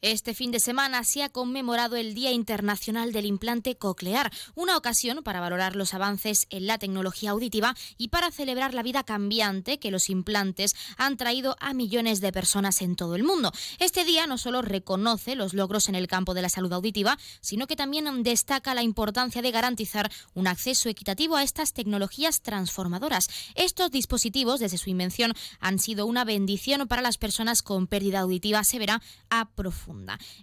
[0.00, 5.24] Este fin de semana se ha conmemorado el Día Internacional del Implante Coclear, una ocasión
[5.24, 9.90] para valorar los avances en la tecnología auditiva y para celebrar la vida cambiante que
[9.90, 13.50] los implantes han traído a millones de personas en todo el mundo.
[13.80, 17.66] Este día no solo reconoce los logros en el campo de la salud auditiva, sino
[17.66, 23.28] que también destaca la importancia de garantizar un acceso equitativo a estas tecnologías transformadoras.
[23.56, 28.62] Estos dispositivos, desde su invención, han sido una bendición para las personas con pérdida auditiva
[28.62, 29.87] severa a profundidad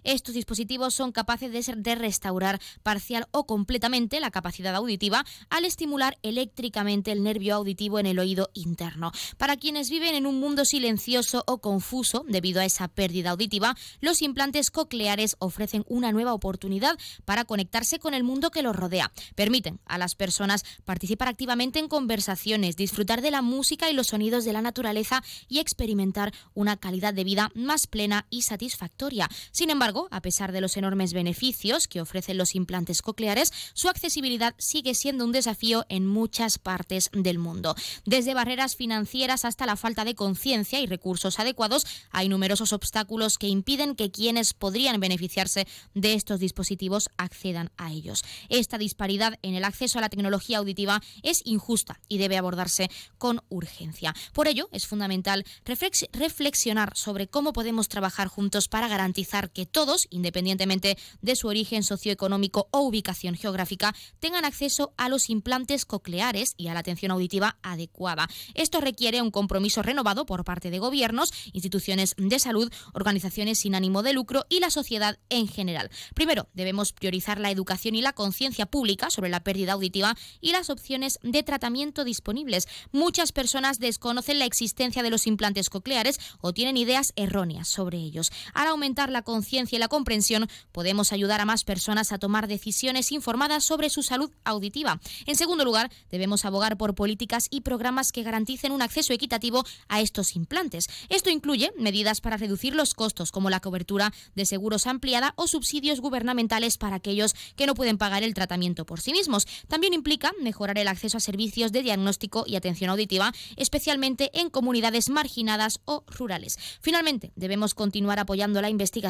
[0.04, 6.18] estos dispositivos son capaces de, de restaurar parcial o completamente la capacidad auditiva al estimular
[6.22, 9.12] eléctricamente el nervio auditivo en el oído interno.
[9.36, 14.22] Para quienes viven en un mundo silencioso o confuso debido a esa pérdida auditiva, los
[14.22, 19.12] implantes cocleares ofrecen una nueva oportunidad para conectarse con el mundo que los rodea.
[19.34, 24.44] Permiten a las personas participar activamente en conversaciones, disfrutar de la música y los sonidos
[24.44, 29.28] de la naturaleza y experimentar una calidad de vida más plena y satisfactoria.
[29.50, 34.54] Sin embargo, a pesar de los enormes beneficios que ofrecen los implantes cocleares, su accesibilidad
[34.58, 37.74] sigue siendo un desafío en muchas partes del mundo.
[38.04, 43.48] Desde barreras financieras hasta la falta de conciencia y recursos adecuados, hay numerosos obstáculos que
[43.48, 48.24] impiden que quienes podrían beneficiarse de estos dispositivos accedan a ellos.
[48.48, 53.42] Esta disparidad en el acceso a la tecnología auditiva es injusta y debe abordarse con
[53.48, 54.14] urgencia.
[54.32, 60.96] Por ello, es fundamental reflexionar sobre cómo podemos trabajar juntos para garantizar que todos, independientemente
[61.20, 66.74] de su origen socioeconómico o ubicación geográfica, tengan acceso a los implantes cocleares y a
[66.74, 68.28] la atención auditiva adecuada.
[68.54, 74.02] Esto requiere un compromiso renovado por parte de gobiernos, instituciones de salud, organizaciones sin ánimo
[74.02, 75.90] de lucro y la sociedad en general.
[76.14, 80.70] Primero, debemos priorizar la educación y la conciencia pública sobre la pérdida auditiva y las
[80.70, 82.68] opciones de tratamiento disponibles.
[82.92, 88.30] Muchas personas desconocen la existencia de los implantes cocleares o tienen ideas erróneas sobre ellos.
[88.54, 93.12] Al aumentar la conciencia y la comprensión, podemos ayudar a más personas a tomar decisiones
[93.12, 95.00] informadas sobre su salud auditiva.
[95.26, 100.00] En segundo lugar, debemos abogar por políticas y programas que garanticen un acceso equitativo a
[100.00, 100.88] estos implantes.
[101.08, 106.00] Esto incluye medidas para reducir los costos, como la cobertura de seguros ampliada o subsidios
[106.00, 109.46] gubernamentales para aquellos que no pueden pagar el tratamiento por sí mismos.
[109.68, 115.08] También implica mejorar el acceso a servicios de diagnóstico y atención auditiva, especialmente en comunidades
[115.08, 116.58] marginadas o rurales.
[116.80, 119.05] Finalmente, debemos continuar apoyando la investigación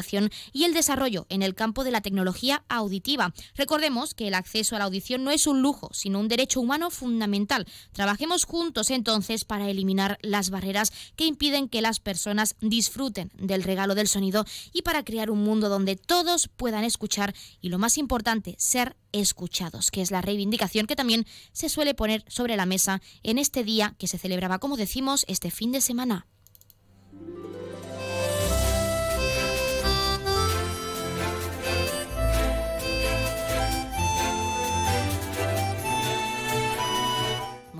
[0.53, 3.33] y el desarrollo en el campo de la tecnología auditiva.
[3.55, 6.89] Recordemos que el acceso a la audición no es un lujo, sino un derecho humano
[6.89, 7.67] fundamental.
[7.91, 13.95] Trabajemos juntos entonces para eliminar las barreras que impiden que las personas disfruten del regalo
[13.95, 18.55] del sonido y para crear un mundo donde todos puedan escuchar y lo más importante,
[18.57, 23.37] ser escuchados, que es la reivindicación que también se suele poner sobre la mesa en
[23.37, 26.27] este día que se celebraba, como decimos, este fin de semana.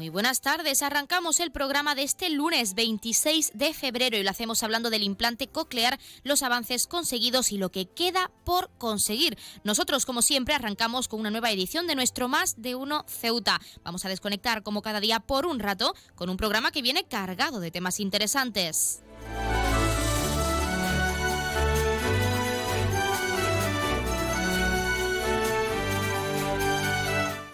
[0.09, 0.81] Buenas tardes.
[0.81, 5.47] Arrancamos el programa de este lunes 26 de febrero y lo hacemos hablando del implante
[5.47, 9.37] coclear, los avances conseguidos y lo que queda por conseguir.
[9.63, 13.59] Nosotros, como siempre, arrancamos con una nueva edición de nuestro Más de Uno Ceuta.
[13.83, 17.59] Vamos a desconectar como cada día por un rato con un programa que viene cargado
[17.59, 19.01] de temas interesantes.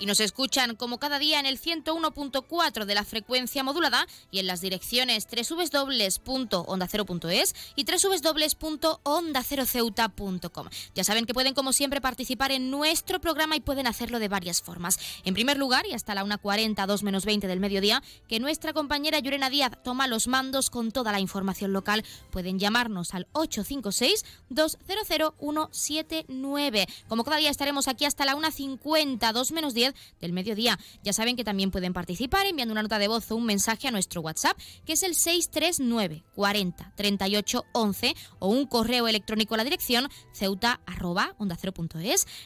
[0.03, 4.47] Y nos escuchan como cada día en el 101.4 de la frecuencia modulada y en
[4.47, 10.67] las direcciones www.ondacero.es y www.ondaceroceuta.com.
[10.93, 14.61] Ya saben que pueden como siempre participar en nuestro programa y pueden hacerlo de varias
[14.61, 14.99] formas.
[15.23, 19.19] En primer lugar, y hasta la 1.40, 2 menos 20 del mediodía, que nuestra compañera
[19.19, 22.03] Yurena Díaz toma los mandos con toda la información local.
[22.29, 26.87] Pueden llamarnos al 856 200 179.
[27.07, 30.79] Como cada día estaremos aquí hasta la 1.50, 2 menos 10 del mediodía.
[31.03, 33.91] Ya saben que también pueden participar enviando una nota de voz o un mensaje a
[33.91, 39.63] nuestro WhatsApp, que es el 639 40 38 11 o un correo electrónico a la
[39.63, 40.79] dirección ceuta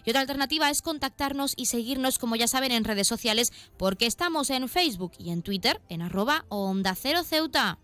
[0.05, 4.49] Y otra alternativa es contactarnos y seguirnos, como ya saben, en redes sociales, porque estamos
[4.49, 7.79] en Facebook y en Twitter en arroba onda cero ceuta.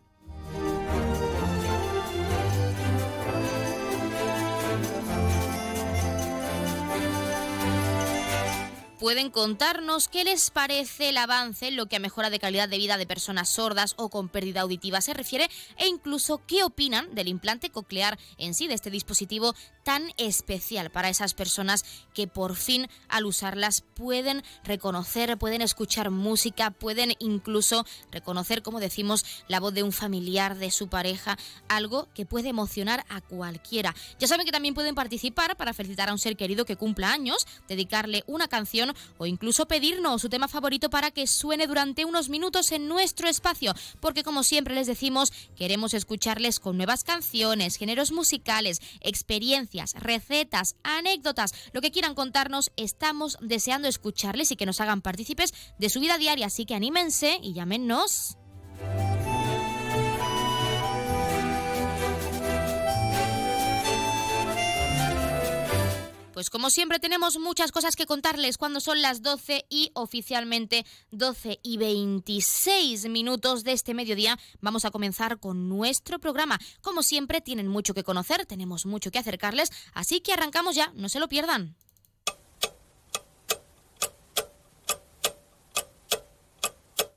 [9.03, 12.77] Pueden contarnos qué les parece el avance en lo que a mejora de calidad de
[12.77, 17.27] vida de personas sordas o con pérdida auditiva se refiere e incluso qué opinan del
[17.27, 21.83] implante coclear en sí, de este dispositivo tan especial para esas personas
[22.13, 29.25] que por fin al usarlas pueden reconocer, pueden escuchar música, pueden incluso reconocer, como decimos,
[29.49, 33.94] la voz de un familiar, de su pareja, algo que puede emocionar a cualquiera.
[34.17, 37.45] Ya saben que también pueden participar para felicitar a un ser querido que cumpla años,
[37.67, 42.72] dedicarle una canción o incluso pedirnos su tema favorito para que suene durante unos minutos
[42.72, 48.81] en nuestro espacio, porque como siempre les decimos, queremos escucharles con nuevas canciones, géneros musicales,
[49.01, 55.54] experiencias, recetas, anécdotas, lo que quieran contarnos, estamos deseando escucharles y que nos hagan partícipes
[55.80, 58.38] de su vida diaria, así que anímense y llámenos.
[66.33, 71.59] Pues como siempre tenemos muchas cosas que contarles cuando son las 12 y oficialmente 12
[71.62, 76.59] y 26 minutos de este mediodía vamos a comenzar con nuestro programa.
[76.81, 81.07] Como siempre tienen mucho que conocer, tenemos mucho que acercarles, así que arrancamos ya, no
[81.07, 81.75] se lo pierdan.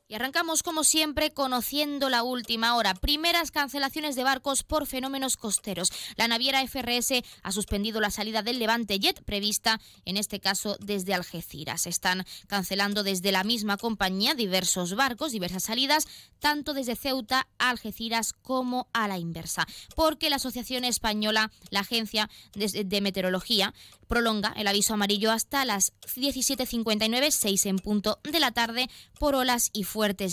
[0.09, 2.95] Y arrancamos como siempre conociendo la última hora.
[2.95, 5.91] Primeras cancelaciones de barcos por fenómenos costeros.
[6.15, 11.13] La naviera FRS ha suspendido la salida del Levante Jet prevista en este caso desde
[11.13, 11.89] Algeciras.
[11.89, 16.07] Están cancelando desde la misma compañía diversos barcos, diversas salidas,
[16.39, 19.67] tanto desde Ceuta a Algeciras como a la inversa.
[19.97, 23.75] Porque la Asociación Española, la Agencia de Meteorología,
[24.07, 28.89] prolonga el aviso amarillo hasta las 17.59, 6 en punto de la tarde,
[29.19, 29.83] por olas y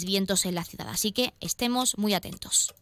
[0.05, 0.89] vientos en la ciudad.
[0.89, 2.73] Así que estemos muy atentos.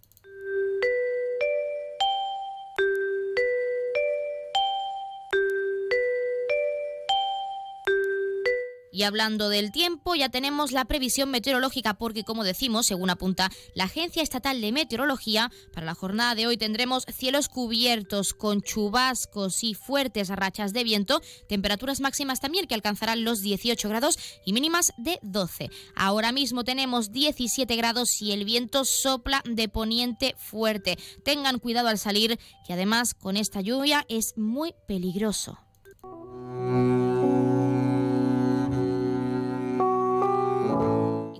[8.91, 13.85] Y hablando del tiempo, ya tenemos la previsión meteorológica porque, como decimos, según apunta la
[13.85, 19.75] Agencia Estatal de Meteorología, para la jornada de hoy tendremos cielos cubiertos con chubascos y
[19.75, 25.19] fuertes rachas de viento, temperaturas máximas también que alcanzarán los 18 grados y mínimas de
[25.21, 25.69] 12.
[25.95, 30.97] Ahora mismo tenemos 17 grados y el viento sopla de poniente fuerte.
[31.23, 35.57] Tengan cuidado al salir, que además con esta lluvia es muy peligroso.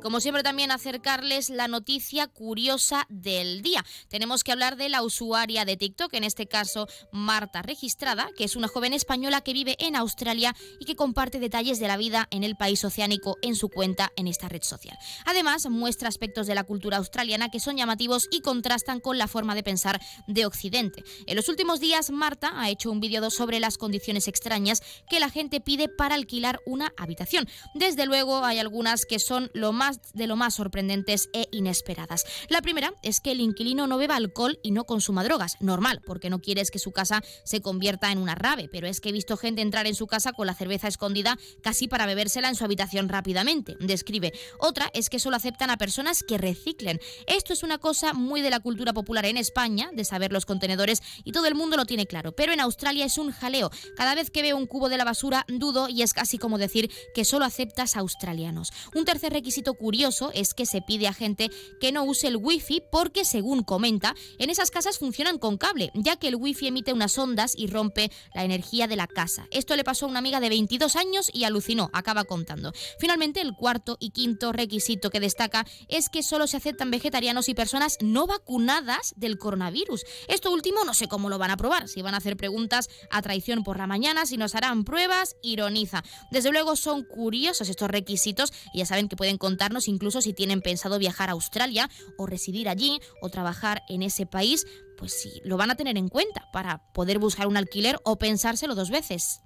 [0.02, 3.86] Como siempre también acercarles la noticia curiosa del día.
[4.10, 8.56] Tenemos que hablar de la usuaria de TikTok, en este caso Marta Registrada, que es
[8.56, 12.44] una joven española que vive en Australia y que comparte detalles de la vida en
[12.44, 14.98] el país oceánico en su cuenta en esta red social.
[15.26, 19.54] Además, muestra aspectos de la cultura australiana que son llamativos y contrastan con la forma
[19.54, 21.04] de pensar de Occidente.
[21.28, 25.30] En los últimos días, Marta ha hecho un vídeo sobre las condiciones extrañas que la
[25.30, 27.48] gente pide para alquilar una habitación.
[27.76, 32.24] Desde luego, hay algunas que son lo más de lo más sorprendentes e inesperadas.
[32.50, 35.58] La primera es que el inquilino no beba alcohol y no consuma drogas.
[35.60, 39.10] Normal, porque no quieres que su casa se convierta en una rave, pero es que
[39.10, 42.56] he visto gente entrar en su casa con la cerveza escondida casi para bebérsela en
[42.56, 43.76] su habitación rápidamente.
[43.80, 44.34] Describe.
[44.60, 47.00] Otra es que solo aceptan a personas que reciclen.
[47.28, 51.02] Esto es una cosa muy de la cultura popular en España, de saber los contenedores,
[51.24, 52.34] y todo el mundo lo tiene claro.
[52.34, 53.72] Pero en Australia es un jaleo.
[53.96, 56.92] Cada vez que veo un cubo de la basura, dudo y es casi como decir
[57.14, 58.72] que solo aceptas australianos.
[58.96, 61.50] Un tercer requisito curioso es que se pide a gente
[61.80, 66.18] que no use el wifi porque, según comenta, en esas casas funcionan con cable, ya
[66.18, 69.48] que el wifi emite unas ondas y rompe la energía de la casa.
[69.50, 72.74] Esto le pasó a una amiga de 22 años y alucinó, acaba contando.
[73.00, 77.56] Finalmente, el cuarto y quinto requisito que destaca es que solo se aceptan vegetarianos y
[77.56, 80.04] personas no vacunadas del coronavirus.
[80.28, 83.24] Esto último no sé cómo lo van a probar, si van a hacer preguntas a
[83.24, 86.04] traición por la mañana, si nos harán pruebas, ironiza.
[86.30, 89.40] Desde luego son curiosos estos requisitos y ya saben que pueden
[89.88, 94.66] incluso si tienen pensado viajar a Australia o residir allí o trabajar en ese país,
[94.98, 98.76] pues sí, lo van a tener en cuenta para poder buscar un alquiler o pensárselo
[98.76, 99.42] dos veces.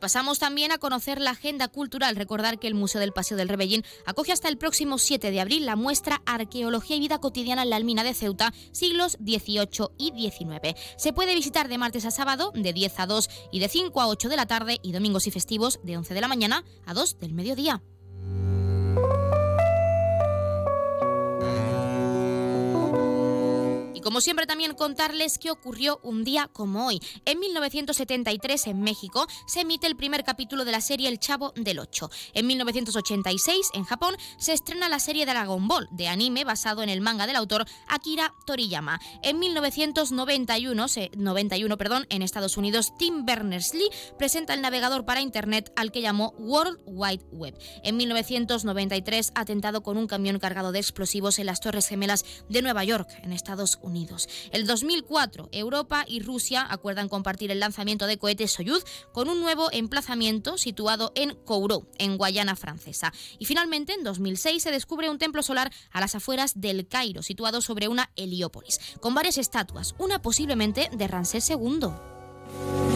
[0.00, 2.16] Pasamos también a conocer la agenda cultural.
[2.16, 5.66] Recordar que el Museo del Paseo del Rebellín acoge hasta el próximo 7 de abril
[5.66, 10.76] la muestra Arqueología y Vida Cotidiana en la Almina de Ceuta, siglos XVIII y XIX.
[10.96, 14.08] Se puede visitar de martes a sábado, de 10 a 2 y de 5 a
[14.08, 17.18] 8 de la tarde, y domingos y festivos, de 11 de la mañana a 2
[17.18, 17.82] del mediodía.
[24.00, 27.02] Y como siempre también contarles qué ocurrió un día como hoy.
[27.26, 31.80] En 1973 en México se emite el primer capítulo de la serie El Chavo del
[31.80, 32.10] Ocho.
[32.32, 37.02] En 1986 en Japón se estrena la serie Dragon Ball de anime basado en el
[37.02, 38.98] manga del autor Akira Toriyama.
[39.22, 40.86] En 1991,
[41.18, 46.32] 91, perdón, en Estados Unidos Tim Berners-Lee presenta el navegador para internet al que llamó
[46.38, 47.54] World Wide Web.
[47.84, 52.82] En 1993 atentado con un camión cargado de explosivos en las Torres Gemelas de Nueva
[52.82, 53.89] York, en Estados Unidos.
[54.52, 59.68] El 2004, Europa y Rusia acuerdan compartir el lanzamiento de cohetes Soyuz con un nuevo
[59.72, 63.12] emplazamiento situado en Kourou, en Guayana Francesa.
[63.38, 67.60] Y finalmente, en 2006 se descubre un templo solar a las afueras del Cairo, situado
[67.60, 72.89] sobre una Heliópolis, con varias estatuas, una posiblemente de Ramsés II.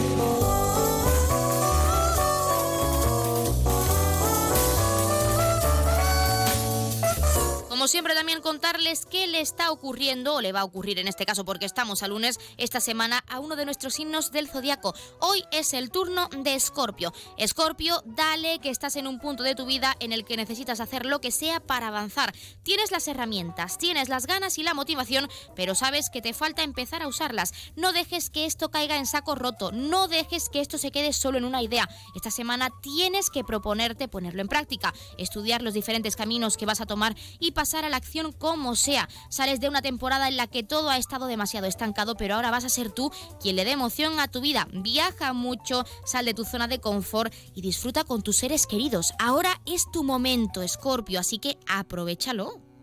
[7.86, 11.44] Siempre también contarles qué le está ocurriendo, o le va a ocurrir en este caso
[11.44, 14.94] porque estamos a lunes, esta semana a uno de nuestros signos del zodiaco.
[15.20, 17.12] Hoy es el turno de Escorpio.
[17.36, 21.04] Escorpio, dale que estás en un punto de tu vida en el que necesitas hacer
[21.04, 22.34] lo que sea para avanzar.
[22.62, 27.02] Tienes las herramientas, tienes las ganas y la motivación, pero sabes que te falta empezar
[27.02, 27.52] a usarlas.
[27.76, 31.38] No dejes que esto caiga en saco roto, no dejes que esto se quede solo
[31.38, 31.88] en una idea.
[32.16, 36.86] Esta semana tienes que proponerte ponerlo en práctica, estudiar los diferentes caminos que vas a
[36.86, 39.08] tomar y pasar a la acción como sea.
[39.30, 42.64] Sales de una temporada en la que todo ha estado demasiado estancado, pero ahora vas
[42.64, 44.68] a ser tú quien le dé emoción a tu vida.
[44.72, 49.12] Viaja mucho, sal de tu zona de confort y disfruta con tus seres queridos.
[49.18, 52.73] Ahora es tu momento, Escorpio, así que aprovechalo.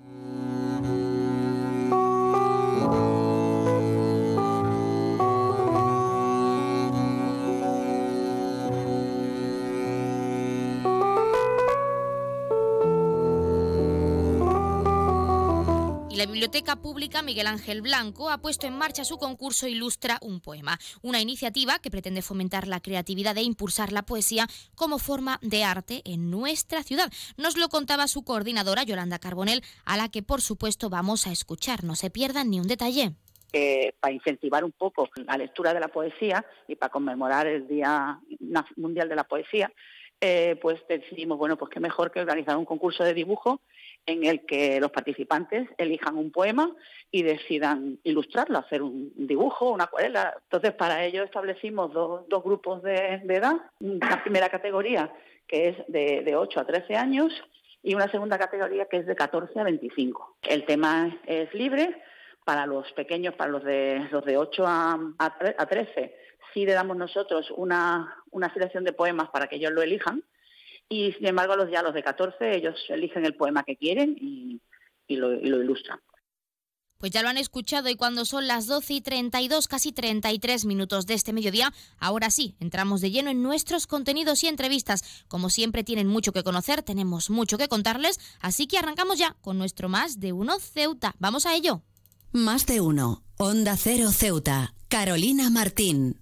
[16.22, 20.78] La Biblioteca Pública Miguel Ángel Blanco ha puesto en marcha su concurso Ilustra un poema,
[21.02, 26.04] una iniciativa que pretende fomentar la creatividad e impulsar la poesía como forma de arte
[26.06, 27.12] en nuestra ciudad.
[27.38, 31.84] Nos lo contaba su coordinadora Yolanda Carbonel, a la que por supuesto vamos a escuchar.
[31.84, 33.14] No se pierdan ni un detalle.
[34.00, 38.20] para incentivar un poco la lectura de la poesía y para conmemorar el Día
[38.76, 39.74] Mundial de la Poesía,
[40.24, 43.60] eh, pues decidimos, bueno, pues qué mejor que organizar un concurso de dibujo
[44.06, 46.72] en el que los participantes elijan un poema
[47.12, 50.34] y decidan ilustrarlo, hacer un dibujo, una acuarela.
[50.44, 55.14] Entonces, para ello establecimos dos, grupos de, edad, una primera categoría
[55.48, 57.32] que es de, de 8 a 13 años
[57.84, 60.38] y una segunda categoría que es de 14 a 25.
[60.44, 62.02] El tema es libre
[62.46, 66.16] para los pequeños, para los de, los de 8 a, a 13.
[66.54, 70.24] Sí le damos nosotros una, una selección de poemas para que ellos lo elijan
[70.92, 74.62] y sin embargo los ya los de 14 ellos eligen el poema que quieren y,
[75.08, 76.00] lo, ilustran.
[76.98, 81.08] Pues ya lo han escuchado y cuando son las 12 y 32, casi 33 minutos
[81.08, 85.26] de este mediodía, ahora sí, entramos de lleno en nuestros contenidos y entrevistas.
[85.28, 89.58] Como siempre tienen mucho que conocer, tenemos mucho que contarles, así que arrancamos ya con
[89.58, 91.16] nuestro Más de Uno Ceuta.
[91.20, 91.82] Vamos a ello.
[92.32, 96.22] Más de Uno, Onda Cero Ceuta, Carolina Martín.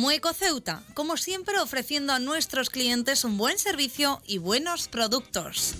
[0.00, 5.74] Mueco Ceuta, como siempre ofreciendo a nuestros clientes un buen servicio y buenos productos.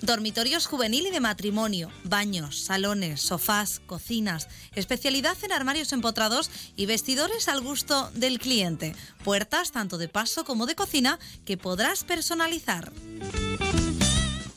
[0.00, 7.48] Dormitorios juvenil y de matrimonio, baños, salones, sofás, cocinas, especialidad en armarios empotrados y vestidores
[7.48, 8.94] al gusto del cliente.
[9.24, 12.92] Puertas tanto de paso como de cocina que podrás personalizar.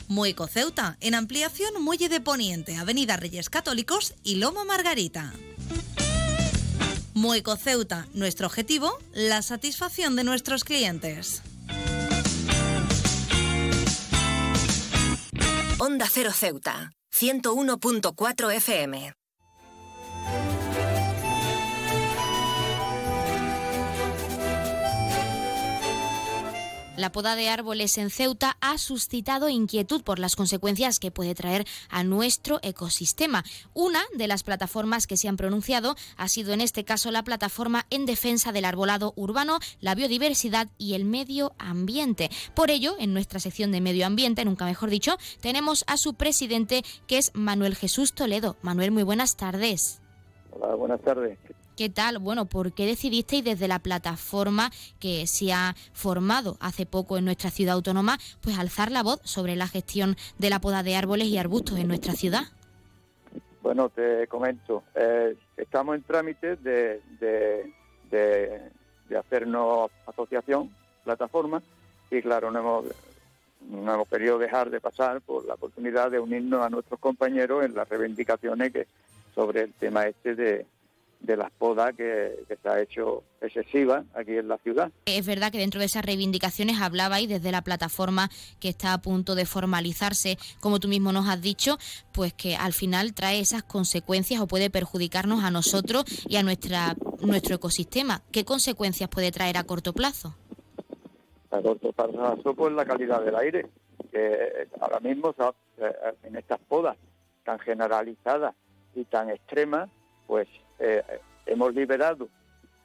[0.07, 5.33] Mueco Ceuta, en ampliación Muelle de Poniente, Avenida Reyes Católicos y Loma Margarita.
[7.13, 11.43] Mueco Ceuta, nuestro objetivo, la satisfacción de nuestros clientes.
[15.77, 19.13] Onda Cero Ceuta, 101.4 FM.
[26.95, 31.65] La poda de árboles en Ceuta ha suscitado inquietud por las consecuencias que puede traer
[31.89, 33.43] a nuestro ecosistema.
[33.73, 37.87] Una de las plataformas que se han pronunciado ha sido en este caso la plataforma
[37.89, 42.29] en defensa del arbolado urbano, la biodiversidad y el medio ambiente.
[42.53, 46.83] Por ello, en nuestra sección de medio ambiente, nunca mejor dicho, tenemos a su presidente
[47.07, 48.55] que es Manuel Jesús Toledo.
[48.61, 49.99] Manuel, muy buenas tardes.
[50.51, 51.39] Hola, buenas tardes.
[51.47, 51.53] ¿Qué
[51.93, 52.19] tal?
[52.19, 57.49] Bueno, ¿por qué decidisteis desde la plataforma que se ha formado hace poco en nuestra
[57.49, 61.37] ciudad autónoma, pues alzar la voz sobre la gestión de la poda de árboles y
[61.37, 62.43] arbustos en nuestra ciudad?
[63.61, 67.71] Bueno, te comento, eh, estamos en trámite de, de,
[68.11, 70.69] de, hacernos asociación,
[71.03, 71.63] plataforma,
[72.11, 72.85] y claro, no hemos,
[73.69, 77.73] no hemos querido dejar de pasar por la oportunidad de unirnos a nuestros compañeros en
[77.73, 78.87] las reivindicaciones que
[79.33, 80.65] sobre el tema este de,
[81.23, 84.91] de las podas que, se ha hecho excesiva aquí en la ciudad.
[85.05, 89.33] Es verdad que dentro de esas reivindicaciones hablabais desde la plataforma que está a punto
[89.35, 91.77] de formalizarse, como tú mismo nos has dicho,
[92.13, 96.95] pues que al final trae esas consecuencias o puede perjudicarnos a nosotros y a nuestra
[97.21, 98.21] nuestro ecosistema.
[98.31, 100.35] ¿Qué consecuencias puede traer a corto plazo?
[101.51, 103.65] A corto plazo, pues la calidad del aire,
[104.11, 105.33] que ahora mismo
[105.77, 106.97] eh, en estas podas
[107.45, 108.55] tan generalizadas
[108.95, 109.89] y tan extremas,
[110.27, 110.47] pues
[110.79, 111.03] eh,
[111.45, 112.27] hemos liberado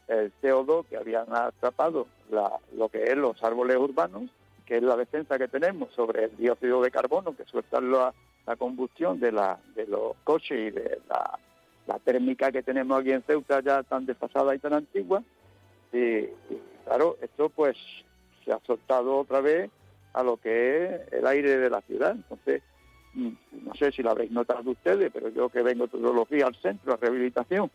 [0.09, 4.31] el CO2 que habían atrapado lo que es los árboles urbanos,
[4.67, 8.13] que es la defensa que tenemos sobre el dióxido de carbono que suelta la,
[8.49, 13.23] la combustión de, la, de los coches y de la, térmica que tenemos aquí en
[13.23, 15.23] Ceuta ya tan desfasada y tan antigua.
[15.93, 16.27] Y,
[16.85, 17.77] claro, esto pues
[18.45, 19.71] se ha soltado otra vez
[20.15, 22.13] a lo que es el aire de la ciudad.
[22.13, 22.63] Entonces,
[23.19, 26.57] no sé si lo habéis notado ustedes, pero yo que vengo todos los días al
[26.57, 27.71] centro a rehabilitación,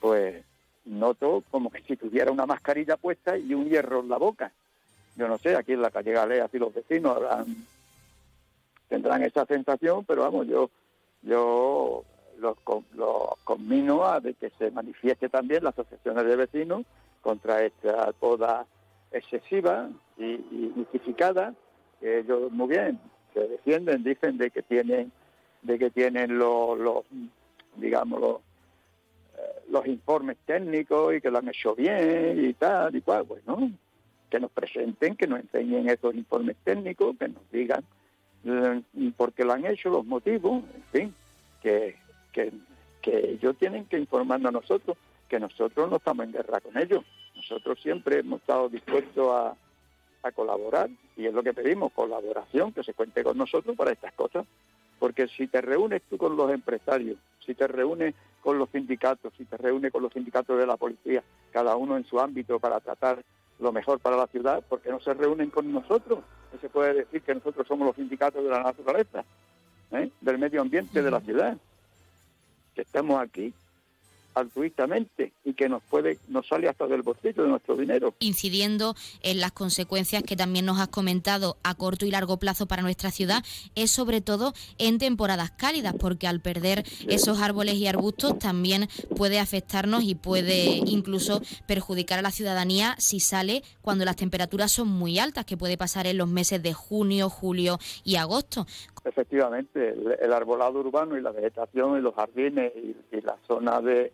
[0.00, 0.44] pues
[0.84, 4.52] noto como que si tuviera una mascarilla puesta y un hierro en la boca.
[5.16, 7.18] Yo no sé, aquí en la calle Galea, si los vecinos
[8.88, 10.70] tendrán esa sensación, pero vamos, yo
[11.22, 12.04] yo
[12.38, 12.56] los,
[12.94, 16.82] los conmino a de que se manifieste también las asociaciones de vecinos
[17.20, 18.66] contra esta poda
[19.12, 21.54] excesiva y, justificada,
[22.00, 22.98] que ellos muy bien
[23.34, 25.12] se defienden, dicen de que tienen
[25.62, 27.04] de que tienen los, los
[27.76, 28.40] digamos los
[29.70, 33.72] los informes técnicos y que lo han hecho bien y tal y cual, bueno,
[34.30, 37.84] que nos presenten, que nos enseñen esos informes técnicos, que nos digan
[38.44, 38.82] eh,
[39.16, 41.14] por qué lo han hecho, los motivos, en fin,
[41.62, 41.96] que,
[42.32, 42.52] que,
[43.00, 44.96] que ellos tienen que informarnos a nosotros,
[45.28, 47.04] que nosotros no estamos en guerra con ellos.
[47.34, 49.56] Nosotros siempre hemos estado dispuestos a,
[50.22, 54.12] a colaborar y es lo que pedimos, colaboración, que se cuente con nosotros para estas
[54.14, 54.46] cosas.
[54.98, 59.44] Porque si te reúnes tú con los empresarios, si te reúnes con los sindicatos, si
[59.44, 63.22] te reúne con los sindicatos de la policía, cada uno en su ámbito para tratar
[63.58, 66.20] lo mejor para la ciudad, porque no se reúnen con nosotros
[66.52, 69.24] no se puede decir que nosotros somos los sindicatos de la naturaleza,
[69.92, 70.10] ¿eh?
[70.20, 71.56] del medio ambiente de la ciudad,
[72.74, 73.54] que estamos aquí
[74.34, 78.14] altruistamente y que nos puede nos sale hasta del bolsillo de nuestro dinero.
[78.20, 82.82] Incidiendo en las consecuencias que también nos has comentado a corto y largo plazo para
[82.82, 83.42] nuestra ciudad,
[83.74, 89.38] es sobre todo en temporadas cálidas, porque al perder esos árboles y arbustos también puede
[89.38, 95.18] afectarnos y puede incluso perjudicar a la ciudadanía si sale cuando las temperaturas son muy
[95.18, 98.66] altas, que puede pasar en los meses de junio, julio y agosto.
[99.04, 104.12] Efectivamente, el, arbolado urbano y la vegetación y los jardines y, y la zona de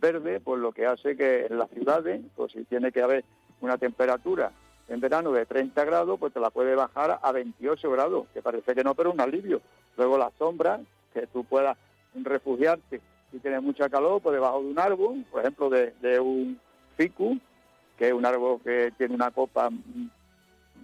[0.00, 3.24] verde, pues lo que hace que en las ciudades, pues si tiene que haber
[3.60, 4.52] una temperatura
[4.88, 8.74] en verano de 30 grados, pues te la puede bajar a 28 grados, que parece
[8.74, 9.60] que no, pero un alivio.
[9.96, 10.80] Luego la sombra,
[11.12, 11.76] que tú puedas
[12.14, 16.58] refugiarte si tienes mucha calor, pues debajo de un árbol, por ejemplo, de, un
[16.96, 17.38] ficus,
[17.96, 19.70] que es un árbol que tiene una copa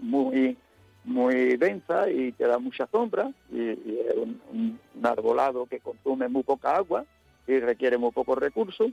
[0.00, 0.56] muy
[1.04, 6.76] muy densa y te da mucha sombra y, es un, arbolado que consume muy poca
[6.76, 7.04] agua
[7.46, 8.90] y requiere muy pocos recursos,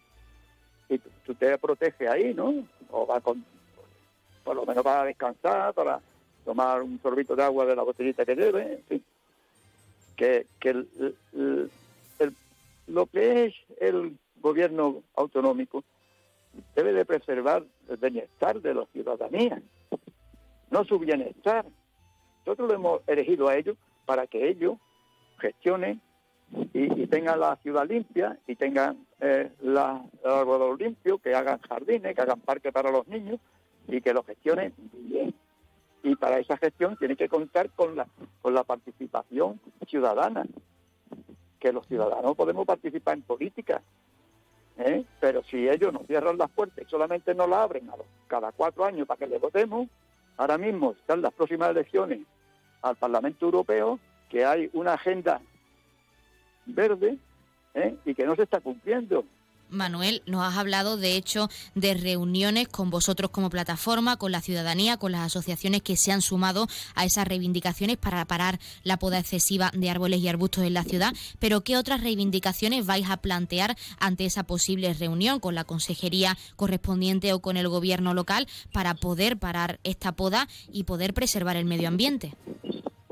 [0.90, 2.66] y tú te proteges ahí, ¿no?
[2.92, 3.44] O va con,
[4.44, 6.00] por lo menos para descansar, para
[6.46, 9.04] tomar un sorbito de agua de la botellita que lleve, en fin.
[10.16, 10.86] Que, que
[12.88, 15.84] lo que es el gobierno autonómico
[16.76, 19.62] debe de preservar el bienestar de la ciudadanía,
[20.70, 21.66] no su bienestar.
[22.46, 24.78] Nosotros lo hemos elegido a ellos para que ellos
[25.40, 26.02] gestionen
[26.74, 32.14] y, tengan la ciudad limpia y tengan eh, la, el árbol limpio, que hagan jardines,
[32.14, 33.40] que hagan parques para los niños
[33.88, 35.34] y que lo gestionen bien.
[36.04, 38.06] Y para esa gestión tiene que contar con la,
[38.42, 40.46] con la participación ciudadana,
[41.58, 43.82] que los ciudadanos podemos participar en política,
[44.78, 45.06] ¿eh?
[45.22, 48.52] pero si ellos nos cierran las puertas y solamente nos la abren a los, cada
[48.52, 49.88] cuatro años para que le votemos,
[50.36, 52.20] ahora mismo están las próximas elecciones
[52.82, 55.40] al Parlamento Europeo, que hay una agenda
[56.66, 57.18] verde
[57.74, 57.96] ¿eh?
[58.06, 59.26] y que no se está cumpliendo.
[59.74, 64.98] Manuel, nos has hablado de hecho de reuniones con vosotros como plataforma, con la ciudadanía,
[64.98, 69.72] con las asociaciones que se han sumado a esas reivindicaciones para parar la poda excesiva
[69.74, 71.14] de árboles y arbustos en la ciudad.
[71.40, 77.34] Pero ¿qué otras reivindicaciones vais a plantear ante esa posible reunión con la consejería correspondiente
[77.34, 81.88] o con el gobierno local para poder parar esta poda y poder preservar el medio
[81.88, 82.36] ambiente?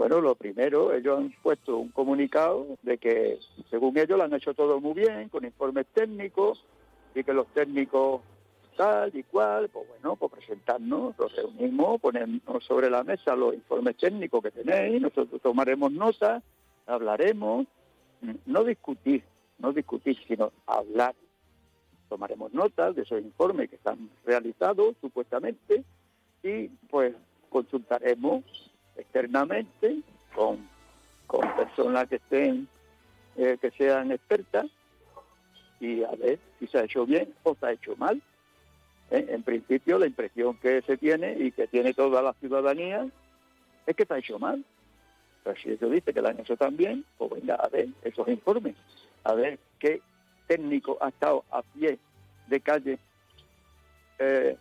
[0.01, 3.37] Bueno, lo primero, ellos han puesto un comunicado de que,
[3.69, 6.65] según ellos, lo han hecho todo muy bien, con informes técnicos,
[7.13, 8.21] y que los técnicos
[8.75, 13.95] tal y cual, pues bueno, pues presentarnos, los reunimos, ponernos sobre la mesa los informes
[13.97, 16.41] técnicos que tenéis, nosotros tomaremos nota,
[16.87, 17.67] hablaremos,
[18.47, 19.23] no discutir,
[19.59, 21.13] no discutir, sino hablar.
[22.09, 25.83] Tomaremos notas de esos informes que están realizados, supuestamente,
[26.41, 27.13] y pues
[27.51, 29.97] consultaremos externamente
[30.33, 30.67] con,
[31.27, 32.67] con personas que estén,
[33.37, 34.65] eh, que sean expertas
[35.79, 38.21] y a ver si se ha hecho bien o se ha hecho mal.
[39.09, 43.07] Eh, en principio la impresión que se tiene y que tiene toda la ciudadanía
[43.85, 44.63] es que se ha hecho mal.
[45.43, 48.75] Pero si eso dice que lo han hecho también, pues venga a ver esos informes,
[49.23, 50.01] a ver qué
[50.47, 51.97] técnico ha estado a pie
[52.47, 52.99] de calle
[54.19, 54.55] eh,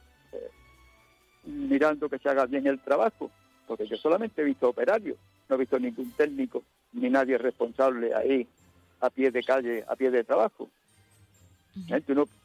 [1.44, 3.30] mirando que se haga bien el trabajo
[3.70, 5.16] porque yo solamente he visto operarios,
[5.48, 8.44] no he visto ningún técnico ni nadie responsable ahí
[8.98, 10.68] a pie de calle, a pie de trabajo.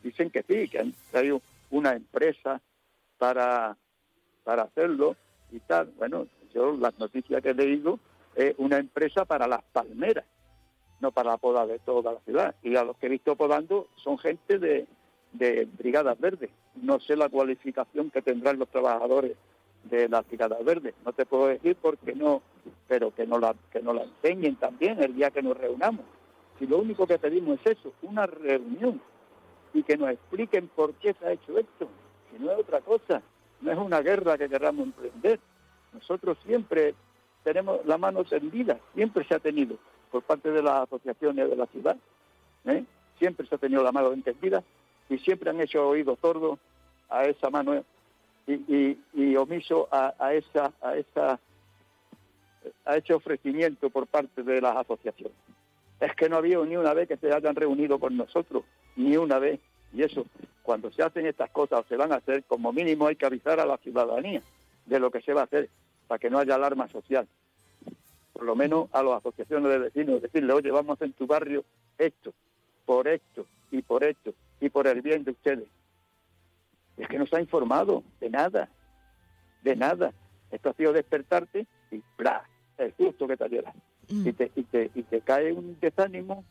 [0.04, 2.62] dicen que sí, que han traído una empresa
[3.18, 3.76] para,
[4.44, 5.16] para hacerlo
[5.52, 5.92] y tal.
[5.98, 8.00] Bueno, yo las noticias que he leído
[8.36, 10.26] es una empresa para las palmeras,
[11.00, 12.54] no para la poda de toda la ciudad.
[12.62, 14.86] Y a los que he visto podando son gente de,
[15.34, 16.52] de brigadas verdes.
[16.76, 19.36] No sé la cualificación que tendrán los trabajadores
[19.86, 20.94] de la tirada verde.
[21.06, 22.42] No te puedo decir porque no,
[22.88, 26.06] pero que no la que no la enseñen también el día que nos reunamos.
[26.60, 29.02] Si lo único que pedimos es eso, una reunión
[29.74, 31.88] y que nos expliquen por qué se ha hecho esto,
[32.32, 33.22] si no es otra cosa,
[33.62, 35.40] no es una guerra que queramos emprender.
[35.94, 36.96] Nosotros siempre
[37.44, 39.78] tenemos la mano tendida, siempre se ha tenido
[40.12, 41.98] por parte de las asociaciones de la ciudad,
[42.66, 42.84] ¿eh?
[43.20, 44.64] siempre se ha tenido la mano tendida
[45.10, 46.58] y siempre han hecho oídos sordos
[47.10, 47.84] a esa mano
[48.48, 51.40] y, omiso a, esa, a, esa,
[52.86, 55.36] a ese ofrecimiento por parte de las asociaciones.
[56.00, 58.64] Es que no ha habido ni una vez que se hayan reunido con nosotros,
[58.96, 59.60] ni una vez.
[59.94, 60.26] Y eso,
[60.62, 63.60] cuando se hacen estas cosas o se van a hacer, como mínimo hay que avisar
[63.60, 64.42] a la ciudadanía
[64.86, 65.70] de lo que se va a hacer
[66.08, 67.28] para que no haya alarma social.
[68.34, 71.64] Por lo menos a las asociaciones de vecinos, decirle, oye, vamos en tu barrio
[71.98, 72.34] esto,
[72.86, 75.68] por esto y por esto y por el bien de ustedes
[76.98, 78.70] es que no se ha informado de nada,
[79.64, 80.14] de nada.
[80.52, 82.44] Esto ha sido despertarte y ¡bla!
[82.78, 83.74] el justo que te ayuda.
[84.10, 84.28] Mm.
[84.28, 86.44] Y, te, y, te, y te cae un desánimo,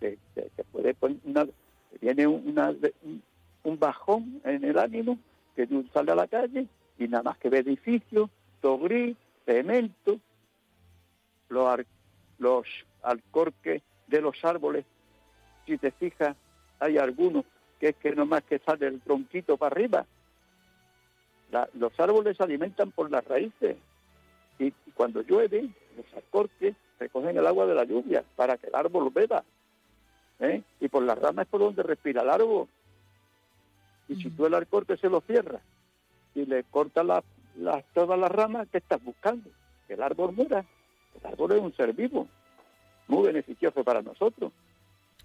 [0.00, 1.46] te, te, te puede poner una,
[2.00, 2.70] viene una,
[3.02, 3.22] un,
[3.64, 5.18] un bajón en el ánimo,
[5.54, 6.66] que tú sales a la calle
[6.98, 10.18] y nada más que ves edificios, todo gris, cemento,
[11.48, 11.86] los, ar-
[12.38, 12.66] los
[13.02, 14.84] alcorques de los árboles,
[15.66, 16.36] si te fijas,
[16.80, 17.44] hay algunos
[17.82, 20.06] que es que nomás que sale el tronquito para arriba.
[21.50, 23.76] La- los árboles se alimentan por las raíces
[24.60, 29.10] y cuando llueve, los alcorques recogen el agua de la lluvia para que el árbol
[29.12, 29.42] beba.
[30.38, 30.62] ¿eh?
[30.78, 32.68] Y por las ramas es por donde respira el árbol.
[34.06, 35.62] Y si tú el alcorque se lo cierras
[36.36, 37.24] y le cortas la-
[37.56, 39.50] las- todas las ramas, ¿qué estás buscando?
[39.88, 40.64] Que el árbol muera.
[41.20, 42.28] El árbol es un ser vivo,
[43.08, 44.52] muy beneficioso para nosotros.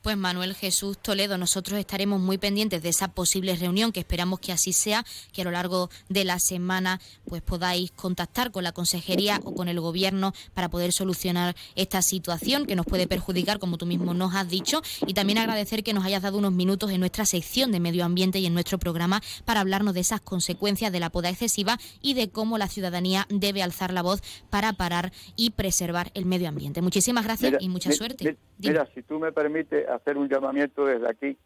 [0.01, 4.53] Pues Manuel Jesús Toledo, nosotros estaremos muy pendientes de esa posible reunión, que esperamos que
[4.53, 9.41] así sea, que a lo largo de la semana pues podáis contactar con la consejería
[9.43, 13.85] o con el gobierno para poder solucionar esta situación que nos puede perjudicar, como tú
[13.85, 17.25] mismo nos has dicho, y también agradecer que nos hayas dado unos minutos en nuestra
[17.25, 21.09] sección de medio ambiente y en nuestro programa para hablarnos de esas consecuencias de la
[21.09, 26.11] poda excesiva y de cómo la ciudadanía debe alzar la voz para parar y preservar
[26.13, 26.81] el medio ambiente.
[26.81, 28.23] Muchísimas gracias Mira, y mucha mi- suerte.
[28.59, 28.69] mi-.
[28.69, 31.37] Mira, si tú me permites hacer un llamamiento desde aquí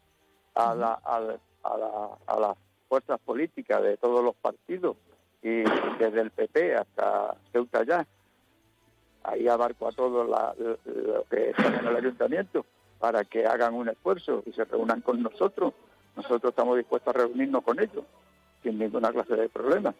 [0.54, 2.56] a, la, a, la- a, la- a las
[2.88, 4.96] fuerzas políticas de todos los partidos
[5.42, 5.62] y
[5.98, 8.06] desde el PP hasta Ceuta ya,
[9.24, 12.64] ahí abarco a todos la- lo que están en el ayuntamiento
[12.98, 15.72] para que hagan un esfuerzo y se reúnan con nosotros.
[16.16, 18.04] Nosotros estamos dispuestos a reunirnos con ellos
[18.62, 19.90] sin ninguna clase de problema.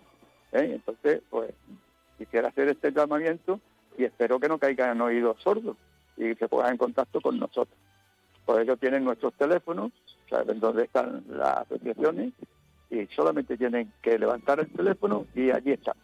[0.53, 0.71] ¿eh?
[0.75, 1.53] Entonces, pues
[2.19, 3.59] quisiera hacer este llamamiento
[3.99, 5.77] y espero que no caigan en oídos sordos
[6.17, 7.77] y se pongan en contacto con nosotros.
[8.45, 9.93] Por ello tienen nuestros teléfonos,
[10.29, 12.33] saben dónde están las asociaciones
[12.91, 15.95] y solamente tienen que levantar el teléfono y allí están.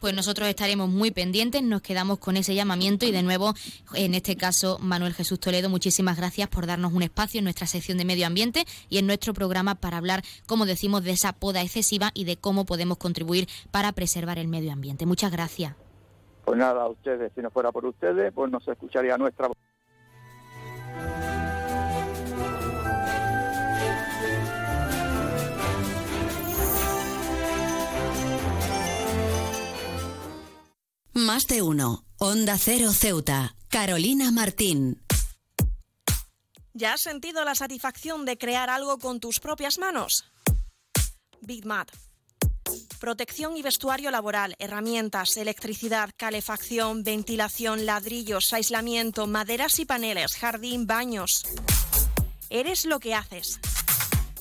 [0.00, 3.54] Pues nosotros estaremos muy pendientes, nos quedamos con ese llamamiento y de nuevo,
[3.94, 7.96] en este caso, Manuel Jesús Toledo, muchísimas gracias por darnos un espacio en nuestra sección
[7.96, 12.10] de medio ambiente y en nuestro programa para hablar, como decimos, de esa poda excesiva
[12.12, 15.06] y de cómo podemos contribuir para preservar el medio ambiente.
[15.06, 15.74] Muchas gracias.
[16.44, 19.56] Pues nada, a ustedes, si no fuera por ustedes, pues no se escucharía nuestra voz.
[31.12, 32.04] Más de uno.
[32.18, 33.56] Onda Cero Ceuta.
[33.68, 35.02] Carolina Martín.
[36.72, 40.24] ¿Ya has sentido la satisfacción de crear algo con tus propias manos?
[41.40, 41.90] Big Mat.
[42.98, 51.44] Protección y vestuario laboral, herramientas, electricidad, calefacción, ventilación, ladrillos, aislamiento, maderas y paneles, jardín, baños.
[52.48, 53.60] Eres lo que haces.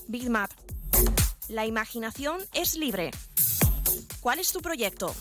[0.07, 0.51] Big Mat.
[1.49, 3.11] La imaginación es libre.
[4.21, 5.13] ¿Cuál es tu proyecto?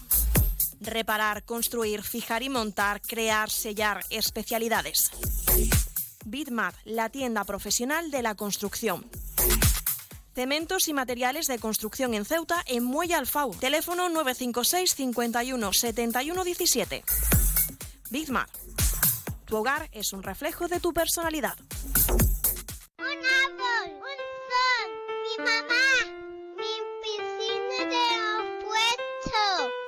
[0.81, 5.11] Reparar, construir, fijar y montar, crear, sellar, especialidades.
[6.25, 9.05] Bitmat, la tienda profesional de la construcción.
[10.35, 13.55] Cementos y materiales de construcción en Ceuta, en Muelle Alfau.
[13.55, 17.05] Teléfono 956 51 71 17.
[18.11, 18.51] Bitmat.
[19.45, 21.55] Tu hogar es un reflejo de tu personalidad.
[22.99, 24.19] Un árbol, un
[24.51, 24.91] sol,
[25.23, 26.14] mi mamá,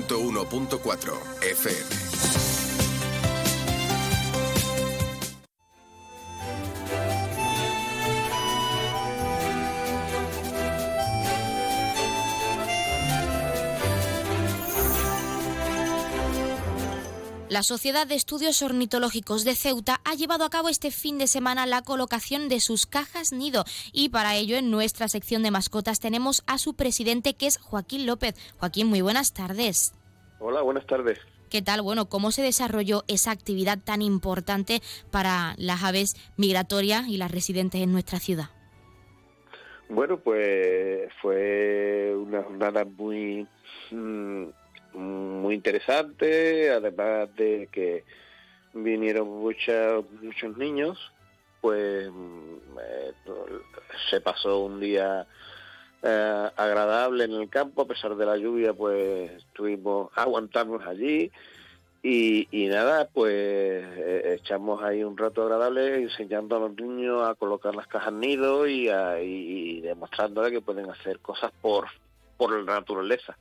[0.00, 2.51] 101.4 FM.
[17.52, 21.66] La Sociedad de Estudios Ornitológicos de Ceuta ha llevado a cabo este fin de semana
[21.66, 26.44] la colocación de sus cajas nido y para ello en nuestra sección de mascotas tenemos
[26.46, 28.36] a su presidente que es Joaquín López.
[28.56, 29.92] Joaquín, muy buenas tardes.
[30.38, 31.18] Hola, buenas tardes.
[31.50, 31.82] ¿Qué tal?
[31.82, 37.82] Bueno, ¿cómo se desarrolló esa actividad tan importante para las aves migratorias y las residentes
[37.82, 38.46] en nuestra ciudad?
[39.90, 43.46] Bueno, pues fue una jornada muy
[43.90, 44.44] mm,
[44.94, 48.04] muy interesante, además de que
[48.74, 51.12] vinieron muchos muchos niños,
[51.60, 53.12] pues eh,
[54.10, 55.26] se pasó un día
[56.02, 61.30] eh, agradable en el campo, a pesar de la lluvia, pues estuvimos aguantamos allí
[62.02, 67.36] y, y nada, pues eh, echamos ahí un rato agradable enseñando a los niños a
[67.36, 71.86] colocar las cajas nido y, a, y, y demostrándoles que pueden hacer cosas por,
[72.36, 73.36] por la naturaleza.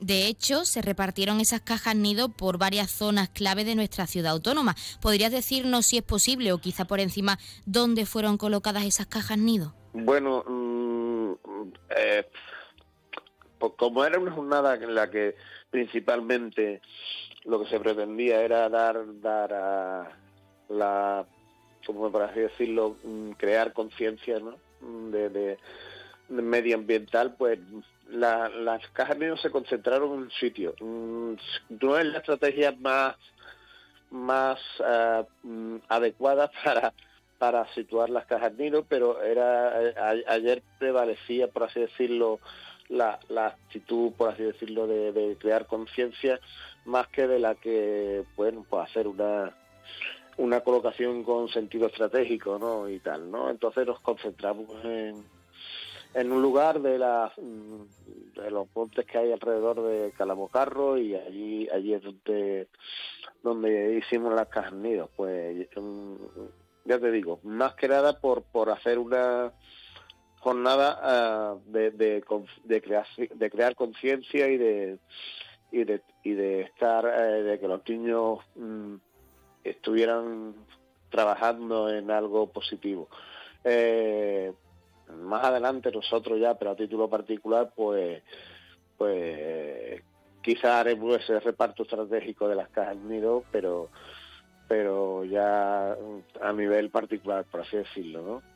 [0.00, 4.74] De hecho, se repartieron esas cajas nido por varias zonas clave de nuestra ciudad autónoma.
[5.00, 9.74] ¿Podrías decirnos si es posible o quizá por encima dónde fueron colocadas esas cajas nido?
[9.92, 11.32] Bueno, mm,
[11.96, 12.26] eh,
[13.58, 15.36] pues como era una jornada en la que
[15.70, 16.82] principalmente
[17.44, 20.18] lo que se pretendía era dar dar a
[20.68, 21.26] la
[21.86, 24.56] como por así decirlo mm, crear conciencia ¿no?
[25.10, 25.58] de- de
[26.28, 27.58] medioambiental pues
[28.10, 31.34] la- las cajas nido se concentraron en un sitio Mm,
[31.80, 33.16] no es la estrategia más
[34.10, 34.60] más
[35.42, 36.92] mm, adecuada para
[37.38, 39.76] para situar las cajas nido, pero era
[40.28, 42.38] ayer prevalecía, por así decirlo,
[42.88, 46.38] la, la actitud, por así decirlo, de, de crear conciencia
[46.86, 49.52] más que de la que, bueno, pues hacer una
[50.36, 52.88] una colocación con sentido estratégico, ¿no?
[52.88, 53.50] Y tal, ¿no?
[53.50, 55.24] Entonces nos concentramos en,
[56.14, 61.14] en un lugar de la mm, de los montes que hay alrededor de Calamocarro y
[61.14, 62.68] allí allí es donde
[63.42, 65.68] donde hicimos las cajas nidos pues
[66.84, 69.52] ya te digo más que nada por por hacer una
[70.40, 72.24] jornada ah, de, de,
[72.64, 74.98] de crear de crear conciencia y de
[75.72, 78.94] y de y de estar eh, de que los niños mm,
[79.64, 80.54] estuvieran
[81.10, 83.08] trabajando en algo positivo.
[83.62, 84.52] Eh,
[85.12, 88.22] más adelante nosotros ya pero a título particular pues
[88.96, 90.02] pues
[90.42, 93.90] quizá haremos ese reparto estratégico de las cajas nido pero
[94.68, 95.96] pero ya
[96.40, 98.53] a nivel particular por así decirlo no.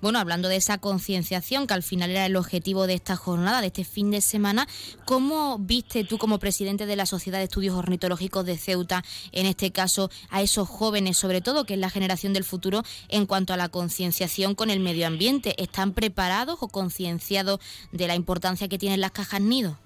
[0.00, 3.68] Bueno, hablando de esa concienciación, que al final era el objetivo de esta jornada, de
[3.68, 4.66] este fin de semana,
[5.04, 9.72] ¿cómo viste tú como presidente de la Sociedad de Estudios Ornitológicos de Ceuta, en este
[9.72, 13.56] caso, a esos jóvenes, sobre todo, que es la generación del futuro, en cuanto a
[13.56, 15.54] la concienciación con el medio ambiente?
[15.62, 17.60] ¿Están preparados o concienciados
[17.92, 19.78] de la importancia que tienen las cajas nido?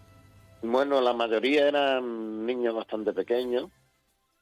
[0.62, 3.70] Bueno, la mayoría eran niños bastante pequeños,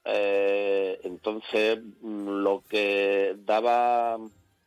[0.04, 4.18] eh, entonces mm, lo que daba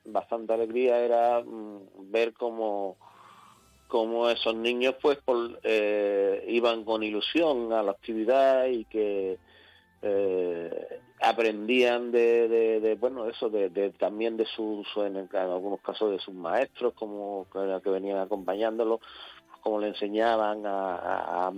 [0.05, 2.97] bastante alegría era mm, ver cómo,
[3.87, 9.39] cómo esos niños pues por- eh, iban con ilusión a la actividad y que
[10.01, 12.47] eh, aprendían de,
[12.99, 17.59] bueno eso de, también de sus en, en algunos casos de sus maestros como que,
[17.89, 18.99] venían acompañándolos
[19.61, 21.51] cómo le enseñaban a, a- a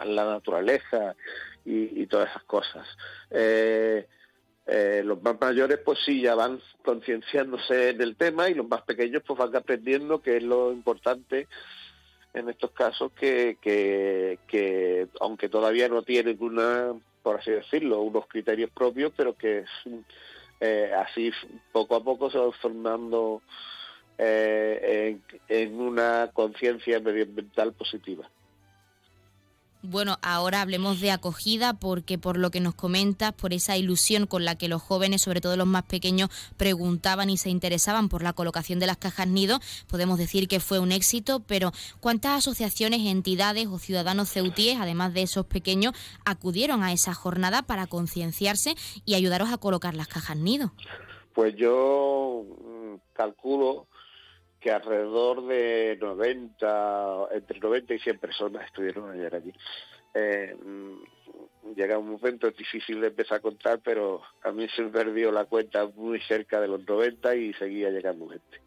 [0.00, 1.14] a la naturaleza
[1.64, 2.86] y, y todas esas cosas.
[3.30, 4.06] Eh,
[4.66, 9.22] eh, los más mayores pues sí ya van concienciándose del tema y los más pequeños
[9.26, 11.48] pues van aprendiendo que es lo importante
[12.32, 18.26] en estos casos que, que, que aunque todavía no tienen una, por así decirlo, unos
[18.26, 19.64] criterios propios, pero que
[20.60, 21.30] eh, así
[21.70, 23.42] poco a poco se van formando
[24.18, 28.28] eh, en una conciencia medioambiental positiva.
[29.86, 34.46] Bueno, ahora hablemos de acogida porque por lo que nos comentas, por esa ilusión con
[34.46, 38.32] la que los jóvenes, sobre todo los más pequeños, preguntaban y se interesaban por la
[38.32, 41.70] colocación de las cajas nido, podemos decir que fue un éxito, pero
[42.00, 45.92] ¿cuántas asociaciones, entidades o ciudadanos ceutíes, además de esos pequeños,
[46.24, 50.72] acudieron a esa jornada para concienciarse y ayudaros a colocar las cajas nido?
[51.34, 53.86] Pues yo mm, calculo
[54.64, 59.52] que alrededor de 90, entre 90 y 100 personas estuvieron ayer allí.
[60.14, 64.88] Eh, mm, llega un momento difícil de empezar a contar, pero a mí se me
[64.88, 68.63] perdió la cuenta muy cerca de los 90 y seguía llegando gente.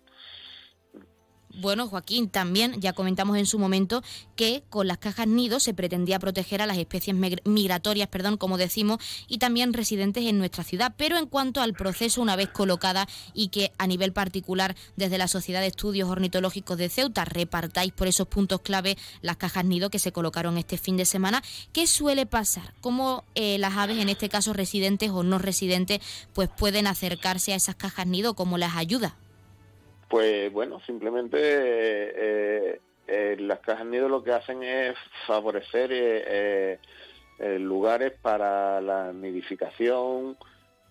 [1.49, 4.03] Bueno, Joaquín, también ya comentamos en su momento
[4.35, 8.57] que con las cajas nido se pretendía proteger a las especies mig- migratorias, perdón, como
[8.57, 10.93] decimos, y también residentes en nuestra ciudad.
[10.97, 15.27] Pero en cuanto al proceso, una vez colocada y que a nivel particular desde la
[15.27, 19.99] Sociedad de Estudios Ornitológicos de Ceuta repartáis por esos puntos clave las cajas nido que
[19.99, 21.41] se colocaron este fin de semana,
[21.73, 22.75] ¿qué suele pasar?
[22.81, 26.01] ¿Cómo eh, las aves, en este caso residentes o no residentes,
[26.33, 28.35] pues pueden acercarse a esas cajas nido?
[28.35, 29.15] ¿Cómo las ayuda?
[30.09, 36.79] Pues bueno, simplemente eh, eh, las cajas nido lo que hacen es favorecer eh, eh,
[37.39, 40.37] eh, lugares para la nidificación,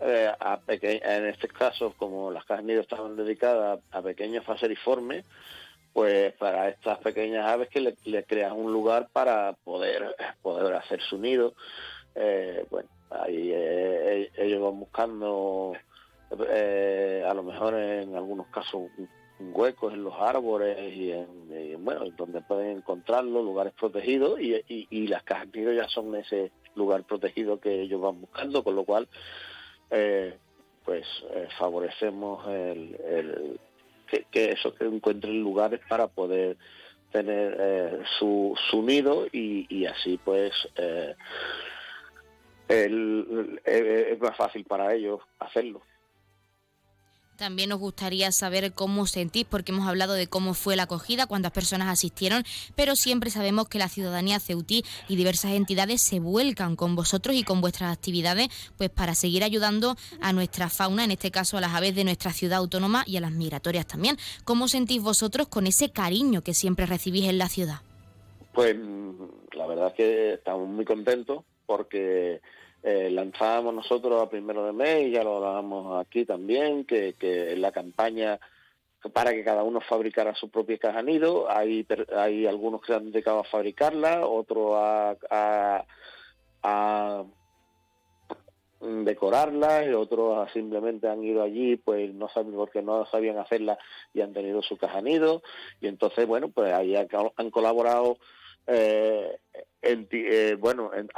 [0.00, 0.30] eh,
[0.68, 5.24] en este caso, como las cajas nido estaban dedicadas a pequeños faceriformes,
[5.94, 11.00] pues para estas pequeñas aves que le, le crean un lugar para poder, poder hacer
[11.00, 11.54] su nido.
[12.14, 15.72] Eh, bueno, ahí eh, ellos van buscando
[16.48, 18.90] eh, a lo mejor en algunos casos
[19.38, 25.22] huecos en los árboles y en, bueno donde pueden encontrarlo lugares protegidos y, y, las
[25.24, 29.08] cajas nido ya son ese lugar protegido que ellos van buscando con lo cual
[29.90, 30.36] eh,
[30.84, 33.58] pues eh, favorecemos el,
[34.30, 36.56] que, eso que encuentren lugares para poder
[37.12, 41.16] tener eh, su, su nido y, y así pues es
[44.20, 45.82] más fácil para ellos hacerlo.
[47.36, 51.52] También nos gustaría saber cómo sentís, porque hemos hablado de cómo fue la acogida, cuántas
[51.52, 56.96] personas asistieron, pero siempre sabemos que la ciudadanía ceutí y diversas entidades se vuelcan con
[56.96, 61.58] vosotros y con vuestras actividades, pues para seguir ayudando a nuestra fauna, en este caso
[61.58, 64.16] a las aves de nuestra ciudad autónoma y a las migratorias también.
[64.44, 67.80] ¿Cómo sentís vosotros con ese cariño que siempre recibís en la ciudad?
[68.54, 68.74] Pues
[69.52, 72.40] la verdad es que estamos muy contentos porque
[72.88, 77.72] eh, lanzábamos nosotros a primero de mes, ya lo hablábamos aquí también, que, que la
[77.72, 78.38] campaña
[79.12, 81.84] para que cada uno fabricara su propia caja nido, hay,
[82.16, 85.84] hay algunos que se han dedicado a fabricarla, otros a, a,
[86.62, 87.24] a
[88.80, 93.78] decorarla y otros simplemente han ido allí pues no saben porque no sabían hacerla
[94.14, 95.42] y han tenido su caja nido.
[95.80, 98.18] Y entonces bueno pues ahí han colaborado
[98.66, 99.38] eh,
[99.88, 101.08] eh, bueno, en,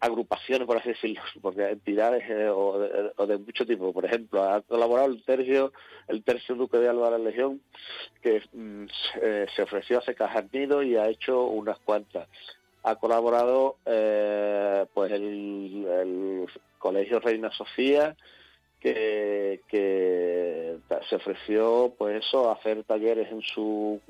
[0.00, 2.78] agrupaciones, por así decirlo, porque entidades eh, o,
[3.26, 3.92] de, mucho tipo.
[3.92, 5.72] Por ejemplo, ha colaborado el tercio,
[6.08, 7.60] el tercio Duque de Álvaro Legión,
[8.22, 8.84] que mm,
[9.22, 12.28] eh, se ofreció a secar nido y ha hecho unas cuantas.
[12.84, 16.46] Ha colaborado pues el, el
[16.78, 18.14] Colegio Reina Sofía,
[18.80, 24.00] que, se ofreció pues eso hacer talleres en su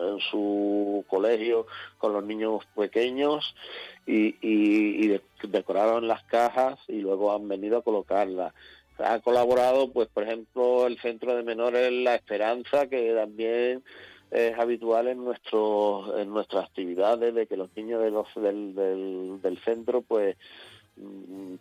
[0.00, 1.66] en su colegio
[1.98, 3.54] con los niños pequeños
[4.06, 5.08] y,
[5.42, 8.52] decoraron las cajas y luego han venido a colocarlas.
[8.98, 13.82] Ha colaborado pues por ejemplo el centro de menores La Esperanza que también
[14.30, 19.40] es habitual en nuestro en nuestras actividades de que los niños de los del, del,
[19.42, 20.36] del centro pues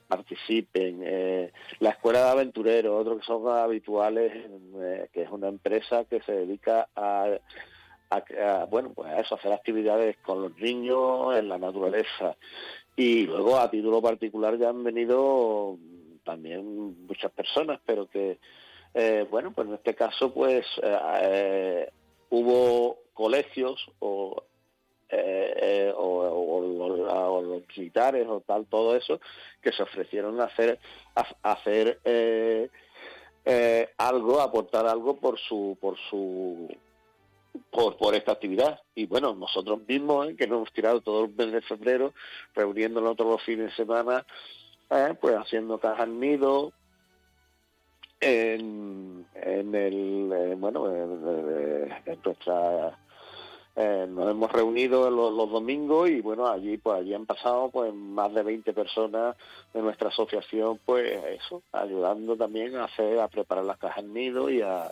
[0.07, 1.01] participen.
[1.03, 4.31] Eh, la Escuela de Aventureros, otros que son habituales,
[4.81, 7.37] eh, que es una empresa que se dedica a,
[8.69, 12.35] bueno, pues a eso, hacer actividades con los niños en la naturaleza.
[12.95, 15.77] Y luego a título particular ya han venido
[16.23, 18.39] también muchas personas, pero que,
[18.93, 20.65] eh, bueno, pues en este caso pues
[22.29, 24.43] hubo colegios o
[25.09, 29.19] eh, o, los militares o tal, todo eso,
[29.61, 30.79] que se ofrecieron a hacer,
[31.43, 32.69] hacer eh,
[33.45, 36.67] eh, algo, aportar algo por su, por su,
[37.69, 38.81] por, esta actividad.
[38.95, 42.13] Y bueno, nosotros mismos, que nos hemos tirado todo el mes de febrero,
[42.53, 44.25] reuniéndonos todos los fines de semana,
[45.19, 46.73] pues haciendo cajas nido,
[48.21, 52.97] en, en el bueno en, en nuestra
[53.77, 58.33] eh, nos hemos reunido los, domingos y bueno, allí pues allí han pasado pues más
[58.33, 59.35] de 20 personas
[59.73, 64.61] de nuestra asociación pues eso, ayudando también a hacer, a preparar las cajas nido y
[64.61, 64.91] a,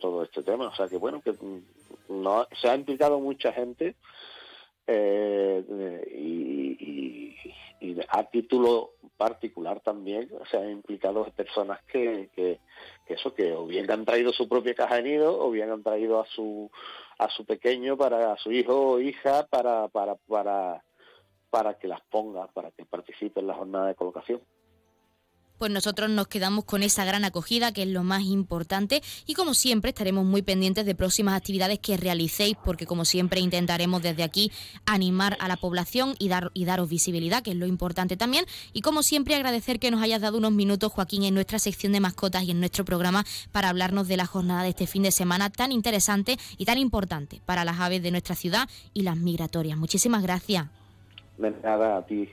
[0.00, 0.68] todo este tema.
[0.68, 3.96] O sea que bueno, que mm, no, se ha implicado mucha gente
[4.86, 5.64] eh,
[6.16, 7.36] y,
[7.80, 12.60] y, a título particular también se han implicado personas que, que,
[13.06, 15.82] que, eso que o bien han traído su propia caja de nido o bien han
[15.82, 16.70] traído a su
[17.24, 20.82] a su pequeño, para a su hijo o hija, para, para, para,
[21.50, 24.40] para que las ponga, para que participe en la jornada de colocación
[25.58, 29.54] pues nosotros nos quedamos con esa gran acogida, que es lo más importante, y como
[29.54, 34.50] siempre estaremos muy pendientes de próximas actividades que realicéis, porque como siempre intentaremos desde aquí
[34.86, 38.80] animar a la población y, dar, y daros visibilidad, que es lo importante también, y
[38.80, 42.42] como siempre agradecer que nos hayas dado unos minutos, Joaquín, en nuestra sección de mascotas
[42.44, 45.72] y en nuestro programa para hablarnos de la jornada de este fin de semana tan
[45.72, 49.78] interesante y tan importante para las aves de nuestra ciudad y las migratorias.
[49.78, 50.66] Muchísimas gracias.
[51.38, 52.28] De nada, a ti.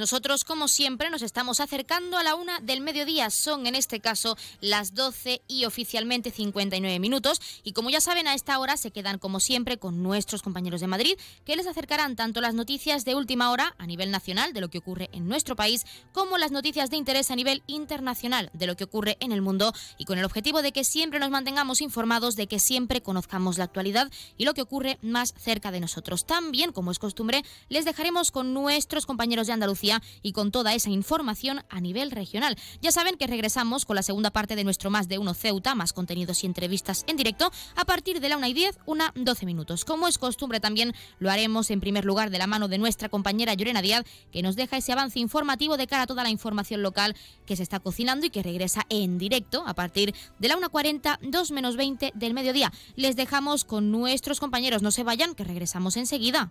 [0.00, 3.28] Nosotros, como siempre, nos estamos acercando a la una del mediodía.
[3.30, 7.40] Son en este caso las 12 y oficialmente 59 minutos.
[7.62, 10.86] Y como ya saben, a esta hora se quedan, como siempre, con nuestros compañeros de
[10.86, 14.70] Madrid, que les acercarán tanto las noticias de última hora a nivel nacional de lo
[14.70, 18.76] que ocurre en nuestro país, como las noticias de interés a nivel internacional de lo
[18.76, 19.74] que ocurre en el mundo.
[19.98, 23.64] Y con el objetivo de que siempre nos mantengamos informados, de que siempre conozcamos la
[23.64, 26.24] actualidad y lo que ocurre más cerca de nosotros.
[26.24, 29.89] También, como es costumbre, les dejaremos con nuestros compañeros de Andalucía
[30.22, 32.56] y con toda esa información a nivel regional.
[32.80, 35.92] Ya saben que regresamos con la segunda parte de nuestro Más de Uno Ceuta, más
[35.92, 39.84] contenidos y entrevistas en directo, a partir de la 1 y 10, una 12 minutos.
[39.84, 43.54] Como es costumbre también lo haremos en primer lugar de la mano de nuestra compañera
[43.54, 47.16] Llorena Díaz, que nos deja ese avance informativo de cara a toda la información local
[47.46, 51.50] que se está cocinando y que regresa en directo a partir de la 1.40, 2
[51.50, 52.72] menos 20 del mediodía.
[52.96, 56.50] Les dejamos con nuestros compañeros, no se vayan, que regresamos enseguida.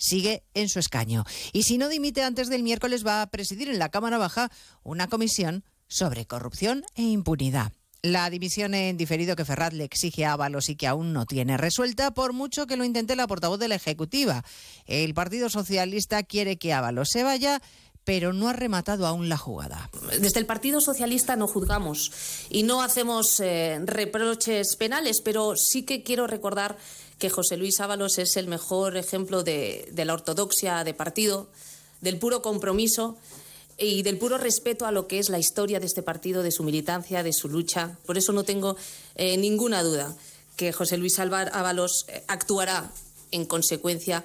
[0.00, 1.24] sigue en su escaño.
[1.52, 4.50] Y si no dimite antes del miércoles, va a presidir en la Cámara Baja
[4.82, 7.72] una comisión sobre corrupción e impunidad.
[8.02, 11.58] La dimisión en diferido que Ferraz le exige a Ábalos y que aún no tiene
[11.58, 14.42] resuelta, por mucho que lo intente la portavoz de la Ejecutiva.
[14.86, 17.60] El Partido Socialista quiere que Ábalos se vaya
[18.04, 19.90] pero no ha rematado aún la jugada.
[20.20, 22.10] Desde el Partido Socialista no juzgamos
[22.48, 26.76] y no hacemos eh, reproches penales, pero sí que quiero recordar
[27.20, 31.48] que José Luis Ábalos es el mejor ejemplo de, la ortodoxia de partido,
[32.00, 33.16] del puro compromiso
[33.78, 36.64] y del puro respeto a lo que es la historia de este partido, de su
[36.64, 37.98] militancia, de su lucha.
[38.06, 38.76] Por eso no tengo
[39.16, 40.16] eh, ninguna duda
[40.56, 42.90] que José Luis Ábalos eh, actuará
[43.32, 44.24] en consecuencia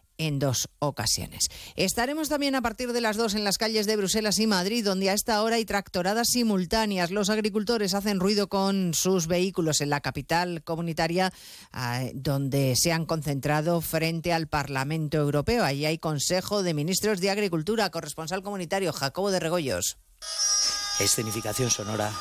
[0.21, 1.49] en dos ocasiones.
[1.75, 5.09] Estaremos también a partir de las dos en las calles de Bruselas y Madrid, donde
[5.09, 7.09] a esta hora hay tractoradas simultáneas.
[7.09, 11.33] Los agricultores hacen ruido con sus vehículos en la capital comunitaria,
[11.71, 15.63] ah, donde se han concentrado frente al Parlamento Europeo.
[15.63, 19.97] Allí hay Consejo de Ministros de Agricultura, corresponsal comunitario Jacobo de Regoyos.
[20.99, 22.11] Escenificación sonora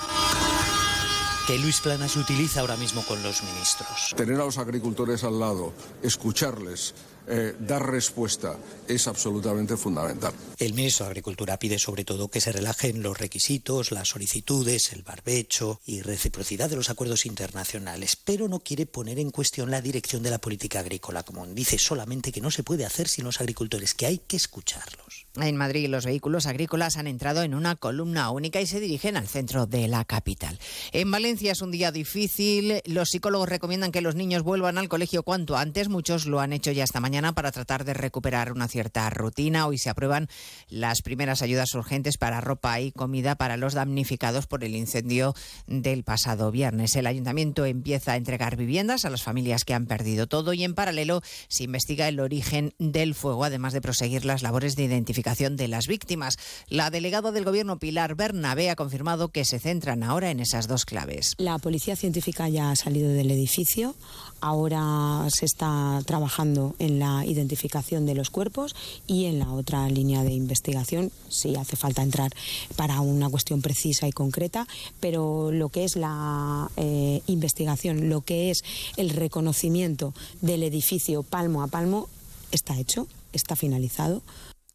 [1.50, 4.14] que Luis Planas utiliza ahora mismo con los ministros.
[4.16, 6.94] Tener a los agricultores al lado, escucharles,
[7.30, 8.56] eh, dar respuesta
[8.88, 10.32] es absolutamente fundamental.
[10.58, 15.02] El ministro de Agricultura pide sobre todo que se relajen los requisitos, las solicitudes, el
[15.02, 20.22] barbecho y reciprocidad de los acuerdos internacionales, pero no quiere poner en cuestión la dirección
[20.22, 21.54] de la política agrícola común.
[21.54, 25.09] Dice solamente que no se puede hacer sin los agricultores, que hay que escucharlos.
[25.36, 29.28] En Madrid los vehículos agrícolas han entrado en una columna única y se dirigen al
[29.28, 30.58] centro de la capital.
[30.90, 32.82] En Valencia es un día difícil.
[32.84, 35.88] Los psicólogos recomiendan que los niños vuelvan al colegio cuanto antes.
[35.88, 39.68] Muchos lo han hecho ya esta mañana para tratar de recuperar una cierta rutina.
[39.68, 40.26] Hoy se aprueban
[40.68, 45.34] las primeras ayudas urgentes para ropa y comida para los damnificados por el incendio
[45.68, 46.96] del pasado viernes.
[46.96, 50.74] El ayuntamiento empieza a entregar viviendas a las familias que han perdido todo y en
[50.74, 55.68] paralelo se investiga el origen del fuego, además de proseguir las labores de identificación de
[55.68, 56.38] las víctimas.
[56.68, 60.84] La delegada del Gobierno, Pilar Bernabé, ha confirmado que se centran ahora en esas dos
[60.84, 61.34] claves.
[61.38, 63.94] La policía científica ya ha salido del edificio.
[64.40, 68.74] Ahora se está trabajando en la identificación de los cuerpos
[69.06, 72.32] y en la otra línea de investigación, si hace falta entrar
[72.76, 74.66] para una cuestión precisa y concreta,
[75.00, 78.64] pero lo que es la eh, investigación, lo que es
[78.96, 82.08] el reconocimiento del edificio palmo a palmo,
[82.52, 84.22] está hecho, está finalizado.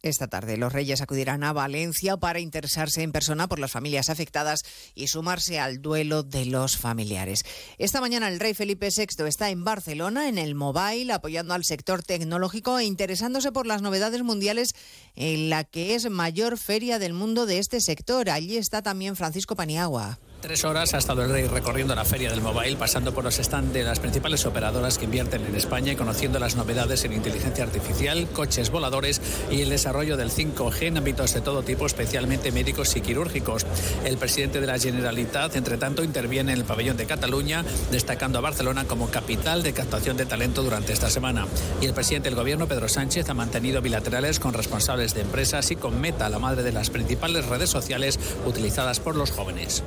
[0.06, 4.62] Esta tarde los Reyes acudirán a Valencia para interesarse en persona por las familias afectadas
[4.94, 7.44] y sumarse al duelo de los familiares.
[7.78, 12.04] Esta mañana el rey Felipe VI está en Barcelona, en el Mobile, apoyando al sector
[12.04, 14.76] tecnológico e interesándose por las novedades mundiales
[15.16, 18.30] en la que es mayor feria del mundo de este sector.
[18.30, 20.20] Allí está también Francisco Paniagua.
[20.40, 23.72] Tres horas ha estado el rey recorriendo la feria del mobile, pasando por los stands
[23.72, 28.28] de las principales operadoras que invierten en España y conociendo las novedades en inteligencia artificial,
[28.28, 29.20] coches voladores
[29.50, 33.66] y el desarrollo del 5G en ámbitos de todo tipo, especialmente médicos y quirúrgicos.
[34.04, 38.42] El presidente de la Generalitat, entre tanto, interviene en el pabellón de Cataluña, destacando a
[38.42, 41.46] Barcelona como capital de captación de talento durante esta semana.
[41.80, 45.76] Y el presidente del gobierno, Pedro Sánchez, ha mantenido bilaterales con responsables de empresas y
[45.76, 49.82] con Meta, la madre de las principales redes sociales utilizadas por los jóvenes.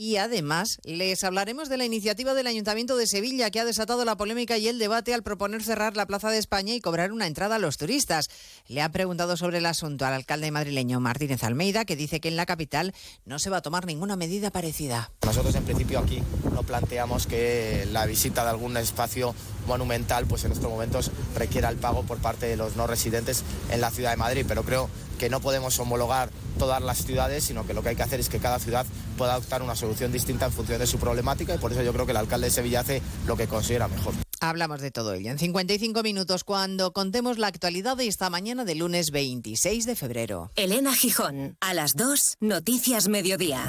[0.00, 4.16] Y además les hablaremos de la iniciativa del Ayuntamiento de Sevilla que ha desatado la
[4.16, 7.56] polémica y el debate al proponer cerrar la Plaza de España y cobrar una entrada
[7.56, 8.28] a los turistas.
[8.68, 12.36] Le ha preguntado sobre el asunto al alcalde madrileño Martínez Almeida, que dice que en
[12.36, 12.94] la capital
[13.24, 15.10] no se va a tomar ninguna medida parecida.
[15.24, 19.34] Nosotros en principio aquí no planteamos que la visita de algún espacio
[19.66, 23.80] monumental pues en estos momentos requiera el pago por parte de los no residentes en
[23.80, 27.72] la ciudad de Madrid, pero creo que no podemos homologar todas las ciudades, sino que
[27.72, 28.84] lo que hay que hacer es que cada ciudad
[29.16, 32.04] pueda adoptar una solución distinta en función de su problemática y por eso yo creo
[32.04, 34.12] que el alcalde de Sevilla hace lo que considera mejor.
[34.40, 38.74] Hablamos de todo ello en 55 minutos cuando contemos la actualidad de esta mañana de
[38.74, 40.50] lunes 26 de febrero.
[40.56, 43.68] Elena Gijón, a las 2, Noticias Mediodía.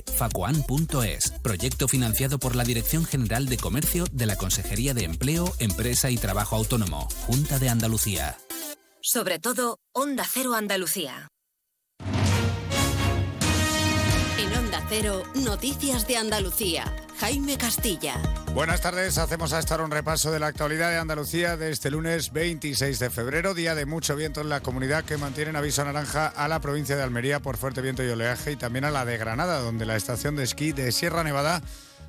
[0.01, 1.31] www.facoan.es.
[1.41, 6.17] Proyecto financiado por la Dirección General de Comercio de la Consejería de Empleo, Empresa y
[6.17, 8.37] Trabajo Autónomo, Junta de Andalucía.
[9.01, 11.30] Sobre todo, Onda Cero Andalucía.
[14.87, 16.85] Cero, Noticias de Andalucía.
[17.19, 18.15] Jaime Castilla.
[18.53, 22.31] Buenas tardes, hacemos a estar un repaso de la actualidad de Andalucía de este lunes
[22.31, 26.47] 26 de febrero, día de mucho viento en la comunidad que mantienen aviso naranja a
[26.47, 29.59] la provincia de Almería por fuerte viento y oleaje y también a la de Granada,
[29.59, 31.61] donde la estación de esquí de Sierra Nevada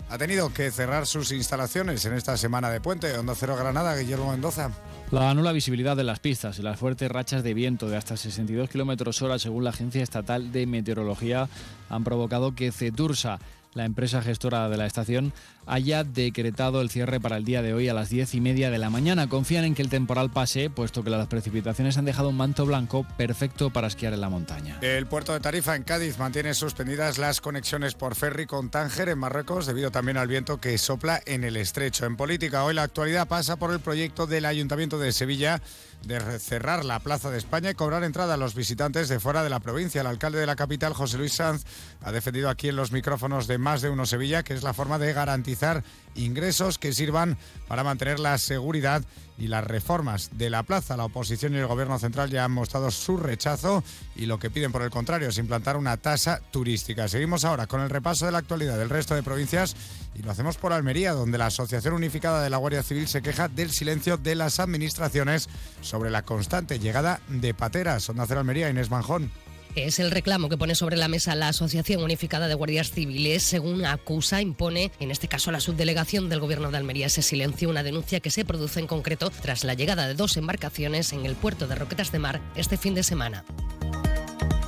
[0.09, 3.17] ha tenido que cerrar sus instalaciones en esta semana de puente.
[3.17, 4.71] Onda Cero Granada, Guillermo Mendoza.
[5.11, 8.69] La nula visibilidad de las pistas y las fuertes rachas de viento de hasta 62
[8.69, 11.49] kilómetros hora, según la Agencia Estatal de Meteorología,
[11.89, 13.39] han provocado que Cetursa,
[13.75, 15.33] la empresa gestora de la estación,
[15.67, 18.79] haya decretado el cierre para el día de hoy a las 10 y media de
[18.79, 19.29] la mañana.
[19.29, 23.07] Confían en que el temporal pase, puesto que las precipitaciones han dejado un manto blanco
[23.17, 24.79] perfecto para esquiar en la montaña.
[24.83, 29.19] El puerto de Tarifa en Cádiz mantiene suspendidas las conexiones por ferry con Tánger en
[29.19, 32.07] Marruecos debido también al viento que sopla en el estrecho.
[32.07, 35.63] En política, hoy la actualidad pasa por el proyecto del Ayuntamiento de Sevilla
[36.05, 39.51] de cerrar la Plaza de España y cobrar entrada a los visitantes de fuera de
[39.51, 40.01] la provincia.
[40.01, 41.65] El alcalde de la capital, José Luis Sanz,
[42.03, 44.99] ha defendido aquí en los micrófonos de Más de Uno Sevilla que es la forma
[44.99, 45.85] de garantizar
[46.15, 47.39] ingresos que sirvan
[47.69, 49.03] para mantener la seguridad
[49.43, 50.97] y las reformas de la plaza.
[50.97, 53.83] La oposición y el gobierno central ya han mostrado su rechazo
[54.15, 57.09] y lo que piden por el contrario es implantar una tasa turística.
[57.09, 59.75] Seguimos ahora con el repaso de la actualidad del resto de provincias
[60.15, 63.49] y lo hacemos por Almería, donde la Asociación Unificada de la Guardia Civil se queja
[63.49, 65.49] del silencio de las administraciones
[65.81, 68.09] sobre la constante llegada de pateras.
[68.09, 69.42] Onda Cero Almería, Inés Manjón.
[69.75, 73.43] Es el reclamo que pone sobre la mesa la Asociación Unificada de Guardias Civiles.
[73.43, 77.83] Según acusa, impone, en este caso la subdelegación del Gobierno de Almería, ese silencio, una
[77.83, 81.67] denuncia que se produce en concreto tras la llegada de dos embarcaciones en el puerto
[81.67, 83.45] de Roquetas de Mar este fin de semana.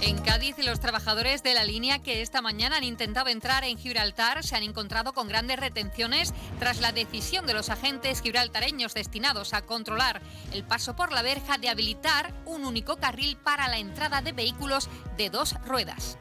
[0.01, 4.45] En Cádiz, los trabajadores de la línea que esta mañana han intentado entrar en Gibraltar
[4.45, 9.63] se han encontrado con grandes retenciones tras la decisión de los agentes gibraltareños destinados a
[9.63, 10.21] controlar
[10.53, 14.89] el paso por la verja de habilitar un único carril para la entrada de vehículos
[15.17, 16.19] de dos ruedas.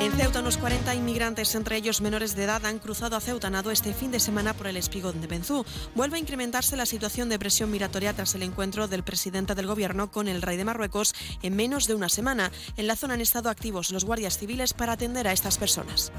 [0.00, 3.70] En Ceuta, unos 40 inmigrantes, entre ellos menores de edad, han cruzado a Ceuta Nado
[3.70, 5.66] este fin de semana por el espigón de Benzú.
[5.94, 10.10] Vuelve a incrementarse la situación de presión migratoria tras el encuentro del presidente del gobierno
[10.10, 12.50] con el rey de Marruecos en menos de una semana.
[12.78, 16.10] En la zona han estado activos los guardias civiles para atender a estas personas.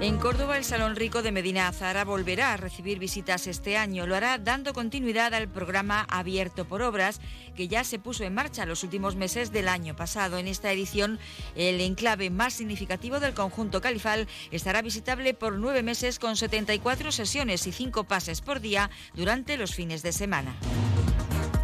[0.00, 4.04] En Córdoba, el Salón Rico de Medina Azara volverá a recibir visitas este año.
[4.06, 7.20] Lo hará dando continuidad al programa Abierto por Obras,
[7.54, 10.38] que ya se puso en marcha los últimos meses del año pasado.
[10.38, 11.20] En esta edición,
[11.54, 17.66] el enclave más significativo del conjunto califal estará visitable por nueve meses con 74 sesiones
[17.66, 20.54] y cinco pases por día durante los fines de semana.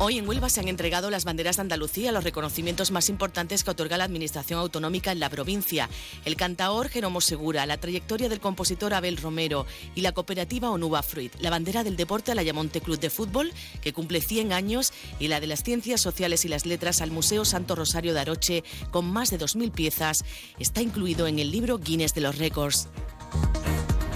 [0.00, 3.72] Hoy en Huelva se han entregado las banderas de Andalucía, los reconocimientos más importantes que
[3.72, 5.90] otorga la Administración Autonómica en la provincia.
[6.24, 11.34] El cantaor Jeromo Segura, la trayectoria del compositor Abel Romero y la cooperativa Onuba Fruit,
[11.40, 15.40] la bandera del deporte al Ayamonte Club de Fútbol, que cumple 100 años, y la
[15.40, 19.30] de las ciencias sociales y las letras al Museo Santo Rosario de Aroche, con más
[19.30, 20.24] de 2.000 piezas,
[20.60, 22.86] está incluido en el libro Guinness de los Récords.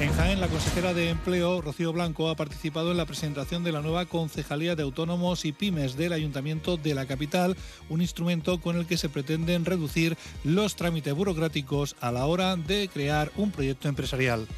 [0.03, 3.83] En Jaén, la consejera de Empleo, Rocío Blanco, ha participado en la presentación de la
[3.83, 7.57] nueva Concejalía de Autónomos y Pymes del Ayuntamiento de la capital,
[7.89, 12.91] un instrumento con el que se pretenden reducir los trámites burocráticos a la hora de
[12.93, 14.49] crear un proyecto empresarial.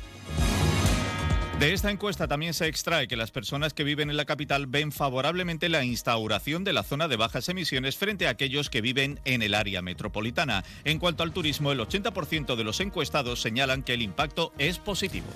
[1.59, 4.91] De esta encuesta también se extrae que las personas que viven en la capital ven
[4.91, 9.41] favorablemente la instauración de la zona de bajas emisiones frente a aquellos que viven en
[9.41, 10.65] el área metropolitana.
[10.83, 15.29] En cuanto al turismo, el 80% de los encuestados señalan que el impacto es positivo.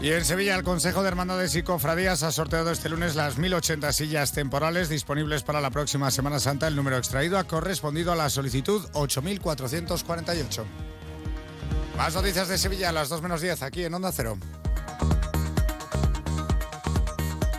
[0.00, 3.92] Y en Sevilla, el Consejo de Hermandades y Cofradías ha sorteado este lunes las 1.080
[3.92, 6.66] sillas temporales disponibles para la próxima Semana Santa.
[6.66, 10.64] El número extraído ha correspondido a la solicitud 8.448.
[11.96, 14.38] Más noticias de Sevilla a las 2 menos 10 aquí en Onda Cero.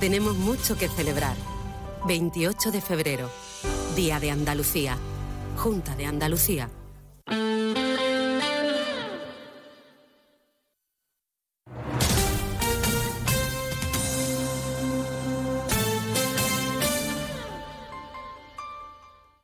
[0.00, 1.36] Tenemos mucho que celebrar.
[2.06, 3.30] 28 de febrero,
[3.94, 4.96] Día de Andalucía,
[5.58, 6.70] Junta de Andalucía.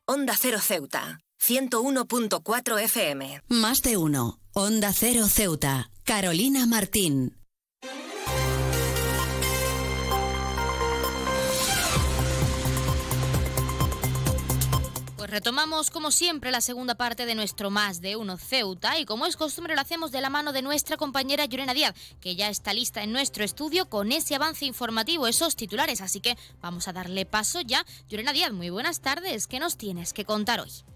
[0.07, 3.42] Onda Cero Ceuta, 101.4 FM.
[3.48, 4.40] Más de uno.
[4.54, 5.90] Onda Cero Ceuta.
[6.04, 7.36] Carolina Martín.
[15.37, 19.37] Retomamos como siempre la segunda parte de nuestro Más de Uno Ceuta y como es
[19.37, 23.03] costumbre lo hacemos de la mano de nuestra compañera Llorena Díaz, que ya está lista
[23.03, 27.61] en nuestro estudio con ese avance informativo, esos titulares, así que vamos a darle paso
[27.61, 27.84] ya.
[28.09, 30.95] Llorena Díaz, muy buenas tardes, ¿qué nos tienes que contar hoy?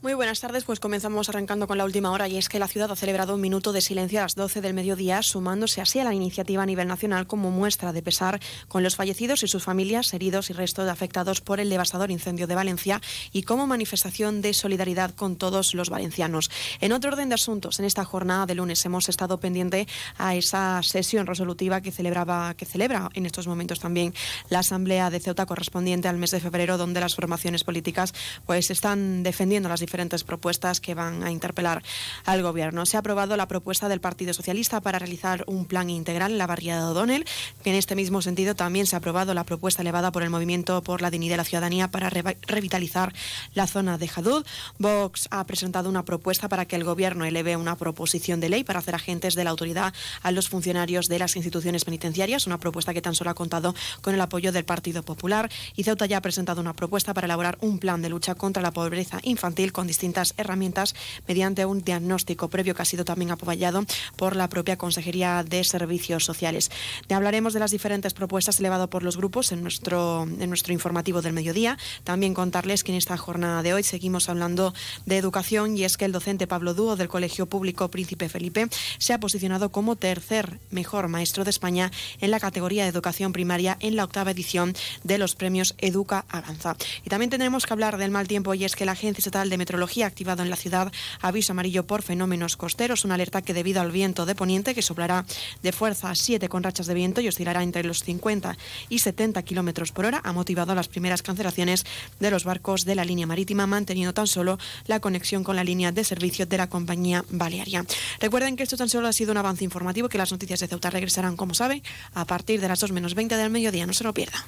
[0.00, 2.92] Muy buenas tardes, pues comenzamos arrancando con la última hora y es que la ciudad
[2.92, 6.14] ha celebrado un minuto de silencio a las 12 del mediodía, sumándose así a la
[6.14, 8.38] iniciativa a nivel nacional como muestra de pesar
[8.68, 12.46] con los fallecidos y sus familias, heridos y restos de afectados por el devastador incendio
[12.46, 13.00] de Valencia
[13.32, 16.48] y como manifestación de solidaridad con todos los valencianos.
[16.80, 20.80] En otro orden de asuntos, en esta jornada de lunes hemos estado pendiente a esa
[20.84, 24.14] sesión resolutiva que celebraba que celebra en estos momentos también
[24.48, 28.14] la Asamblea de Ceuta correspondiente al mes de febrero, donde las formaciones políticas
[28.46, 31.82] pues están defendiendo las diferentes propuestas que van a interpelar
[32.26, 32.84] al Gobierno.
[32.84, 36.46] Se ha aprobado la propuesta del Partido Socialista para realizar un plan integral en la
[36.46, 37.24] barriada de O'Donnell.
[37.64, 41.00] En este mismo sentido, también se ha aprobado la propuesta elevada por el Movimiento por
[41.00, 43.14] la Dignidad de la Ciudadanía para revitalizar
[43.54, 44.44] la zona de Jadud.
[44.78, 48.80] Vox ha presentado una propuesta para que el Gobierno eleve una proposición de ley para
[48.80, 53.00] hacer agentes de la autoridad a los funcionarios de las instituciones penitenciarias, una propuesta que
[53.00, 55.50] tan solo ha contado con el apoyo del Partido Popular.
[55.76, 58.72] Y Ceuta ya ha presentado una propuesta para elaborar un plan de lucha contra la
[58.72, 60.96] pobreza infantil con distintas herramientas
[61.28, 63.84] mediante un diagnóstico previo que ha sido también apoyado
[64.16, 66.72] por la propia Consejería de Servicios Sociales.
[67.06, 71.22] Te hablaremos de las diferentes propuestas elevadas por los grupos en nuestro, en nuestro informativo
[71.22, 71.78] del mediodía.
[72.02, 74.74] También contarles que en esta jornada de hoy seguimos hablando
[75.06, 78.66] de educación y es que el docente Pablo Dúo del Colegio Público Príncipe Felipe
[78.98, 83.76] se ha posicionado como tercer mejor maestro de España en la categoría de educación primaria
[83.78, 84.74] en la octava edición
[85.04, 86.74] de los premios Educa Avanza.
[87.04, 89.67] Y también tendremos que hablar del mal tiempo y es que la Agencia Estatal de
[89.68, 90.90] Meteorología activado en la ciudad
[91.20, 95.26] aviso amarillo por fenómenos costeros, una alerta que debido al viento de poniente que soplará
[95.62, 98.56] de fuerza 7 con rachas de viento y oscilará entre los 50
[98.88, 101.84] y 70 kilómetros por hora, ha motivado las primeras cancelaciones
[102.18, 104.56] de los barcos de la línea marítima, manteniendo tan solo
[104.86, 107.84] la conexión con la línea de servicio de la compañía balearia.
[108.20, 110.88] Recuerden que esto tan solo ha sido un avance informativo, que las noticias de Ceuta
[110.88, 111.82] regresarán, como sabe,
[112.14, 113.84] a partir de las 2 menos 20 del mediodía.
[113.84, 114.46] No se lo pierda.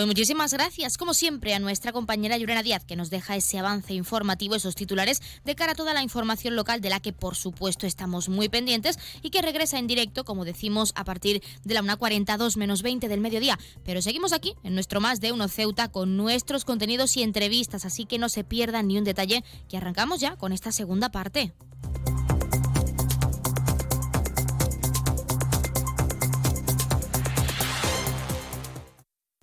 [0.00, 3.92] Pues muchísimas gracias, como siempre, a nuestra compañera Yurena Díaz, que nos deja ese avance
[3.92, 7.86] informativo, esos titulares, de cara a toda la información local, de la que por supuesto
[7.86, 12.56] estamos muy pendientes y que regresa en directo, como decimos, a partir de la 1.42
[12.56, 13.58] menos 20 del mediodía.
[13.84, 18.06] Pero seguimos aquí, en nuestro Más de Uno Ceuta, con nuestros contenidos y entrevistas, así
[18.06, 21.52] que no se pierdan ni un detalle, que arrancamos ya con esta segunda parte.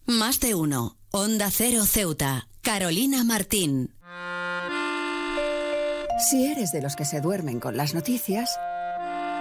[0.09, 0.95] Más de uno.
[1.11, 2.47] Onda Cero Ceuta.
[2.61, 3.93] Carolina Martín.
[6.29, 8.57] Si eres de los que se duermen con las noticias,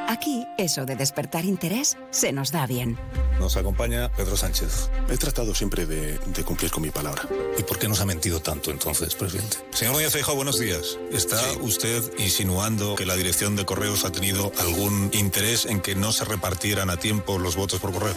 [0.08, 2.98] aquí eso de despertar interés se nos da bien.
[3.38, 4.90] Nos acompaña Pedro Sánchez.
[5.08, 7.28] He tratado siempre de, de cumplir con mi palabra.
[7.56, 9.58] ¿Y por qué nos ha mentido tanto entonces, presidente?
[9.70, 10.98] Señor Núñez Feijóo, buenos días.
[11.12, 16.10] ¿Está usted insinuando que la dirección de correos ha tenido algún interés en que no
[16.10, 18.16] se repartieran a tiempo los votos por correo?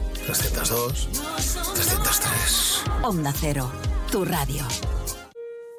[0.25, 1.09] 302,
[1.73, 2.83] 303.
[3.03, 3.71] Onda Cero,
[4.11, 4.63] tu radio.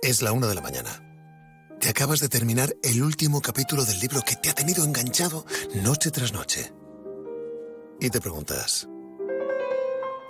[0.03, 0.91] Es la una de la mañana.
[1.81, 5.47] Te acabas de terminar el último capítulo del libro que te ha tenido enganchado
[5.83, 6.73] noche tras noche.
[8.01, 8.89] Y te preguntas,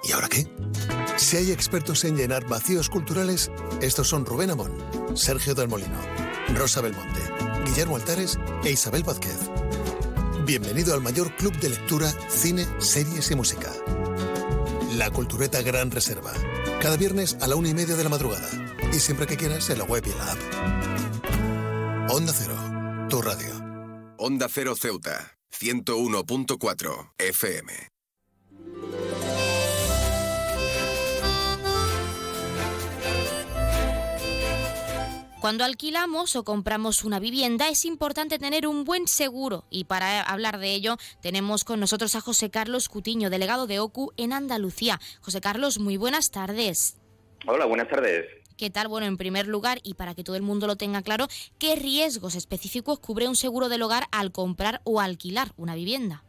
[0.04, 0.46] ¿y ahora qué?
[1.16, 3.50] Si hay expertos en llenar vacíos culturales,
[3.80, 4.76] estos son Rubén Amón,
[5.14, 5.98] Sergio del Molino,
[6.54, 7.20] Rosa Belmonte,
[7.64, 9.38] Guillermo Altares e Isabel Vázquez.
[10.44, 13.72] Bienvenido al mayor club de lectura, cine, series y música.
[14.96, 16.32] La Cultureta Gran Reserva.
[16.80, 18.48] Cada viernes a la una y media de la madrugada.
[18.92, 22.10] Y siempre que quieras en la web y en la app.
[22.10, 22.56] Onda Cero,
[23.08, 23.54] tu radio.
[24.18, 27.72] Onda Cero Ceuta, 101.4 FM.
[35.42, 40.60] Cuando alquilamos o compramos una vivienda es importante tener un buen seguro y para hablar
[40.60, 45.00] de ello tenemos con nosotros a José Carlos Cutiño, delegado de OCU en Andalucía.
[45.20, 46.96] José Carlos, muy buenas tardes.
[47.44, 48.24] Hola, buenas tardes.
[48.56, 48.86] ¿Qué tal?
[48.86, 51.26] Bueno, en primer lugar, y para que todo el mundo lo tenga claro,
[51.58, 56.22] ¿qué riesgos específicos cubre un seguro del hogar al comprar o alquilar una vivienda?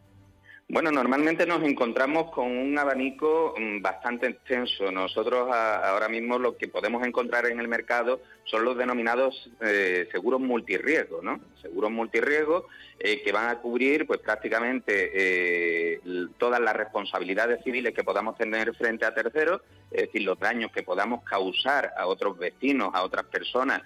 [0.69, 4.91] Bueno, normalmente nos encontramos con un abanico mm, bastante extenso.
[4.91, 10.07] Nosotros a- ahora mismo lo que podemos encontrar en el mercado son los denominados eh,
[10.11, 11.39] seguros multirriesgo, ¿no?
[11.61, 15.99] Seguros multirriesgo eh, que van a cubrir pues prácticamente eh,
[16.37, 19.61] todas las responsabilidades civiles que podamos tener frente a terceros,
[19.91, 23.81] es decir, los daños que podamos causar a otros vecinos, a otras personas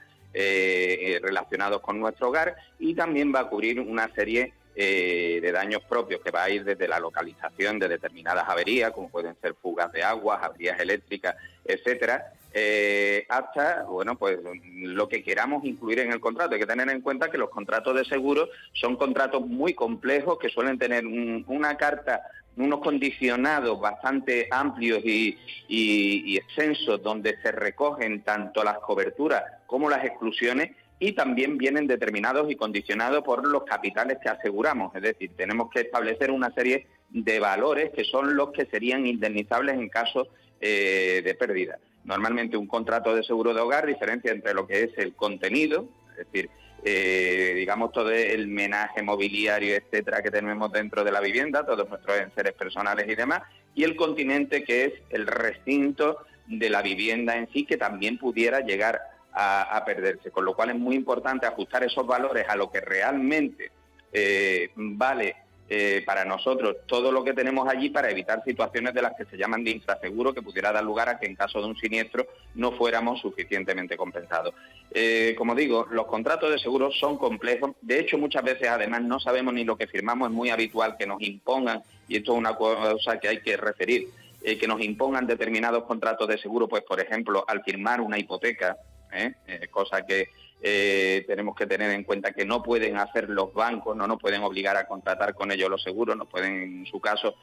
[1.23, 6.21] relacionados con nuestro hogar y también va a cubrir una serie eh, de daños propios
[6.21, 10.03] que va a ir desde la localización de determinadas averías, como pueden ser fugas de
[10.03, 14.38] agua, averías eléctricas, etcétera, eh, hasta bueno pues
[14.73, 16.53] lo que queramos incluir en el contrato.
[16.53, 20.49] Hay que tener en cuenta que los contratos de seguro son contratos muy complejos que
[20.49, 22.21] suelen tener un- una carta
[22.55, 30.71] unos condicionados bastante amplios y extensos donde se recogen tanto las coberturas como las exclusiones
[31.00, 34.95] y también vienen determinados y condicionados por los capitales que aseguramos.
[34.95, 39.76] Es decir, tenemos que establecer una serie de valores que son los que serían indemnizables
[39.76, 40.28] en caso
[40.60, 41.78] eh, de pérdida.
[42.04, 46.26] Normalmente un contrato de seguro de hogar diferencia entre lo que es el contenido, es
[46.26, 46.50] decir,
[46.84, 52.20] eh, digamos todo el menaje mobiliario, etcétera, que tenemos dentro de la vivienda, todos nuestros
[52.20, 53.43] enseres personales y demás,
[53.76, 58.62] y el continente que es el recinto de la vivienda en sí, que también pudiera
[58.62, 59.02] llegar
[59.38, 60.32] a, perderse.
[60.32, 63.72] Con lo cual es muy importante ajustar esos valores a lo que realmente
[64.12, 65.36] eh, vale
[65.70, 69.38] eh, para nosotros todo lo que tenemos allí para evitar situaciones de las que se
[69.38, 72.26] llaman de infraseguro que pudiera dar lugar a que en caso de un siniestro
[72.56, 74.56] no fuéramos suficientemente compensados.
[74.92, 77.72] Eh, como digo, los contratos de seguro son complejos.
[77.82, 80.30] De hecho, muchas veces además no sabemos ni lo que firmamos.
[80.30, 84.08] Es muy habitual que nos impongan, y esto es una cosa que hay que referir,
[84.42, 88.78] que nos impongan determinados contratos de seguro, pues por ejemplo, al firmar una hipoteca,
[89.12, 89.34] ¿eh?
[89.47, 90.30] Eh, cosa que
[90.62, 94.41] eh, tenemos que tener en cuenta que no pueden hacer los bancos, no nos pueden
[94.43, 97.36] obligar a contratar con ellos los seguros, no pueden, en su caso,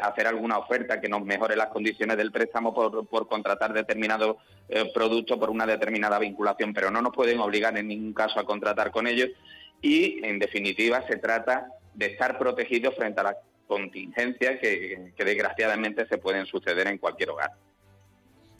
[0.00, 4.36] hacer alguna oferta que nos mejore las condiciones del préstamo por, contratar determinados
[4.94, 8.92] productos por una determinada vinculación, pero no nos pueden obligar en ningún caso a contratar
[8.92, 9.30] con ellos
[9.82, 13.36] y, en definitiva, se trata de estar protegidos frente a las
[13.66, 17.50] contingencias que desgraciadamente se pueden suceder en cualquier hogar.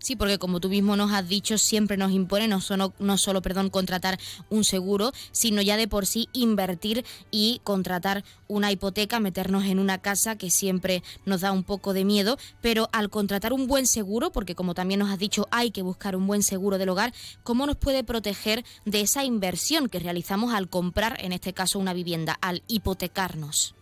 [0.06, 3.42] Sí, porque como tú mismo nos has dicho, siempre nos impone no solo, no solo
[3.42, 4.18] perdón, contratar
[4.50, 9.98] un seguro, sino ya de por sí invertir y contratar una hipoteca, meternos en una
[9.98, 14.30] casa que siempre nos da un poco de miedo, pero al contratar un buen seguro,
[14.30, 17.66] porque como también nos has dicho, hay que buscar un buen seguro del hogar, ¿cómo
[17.66, 22.38] nos puede proteger de esa inversión que realizamos al comprar, en este caso, una vivienda,
[22.40, 23.74] al hipotecarnos?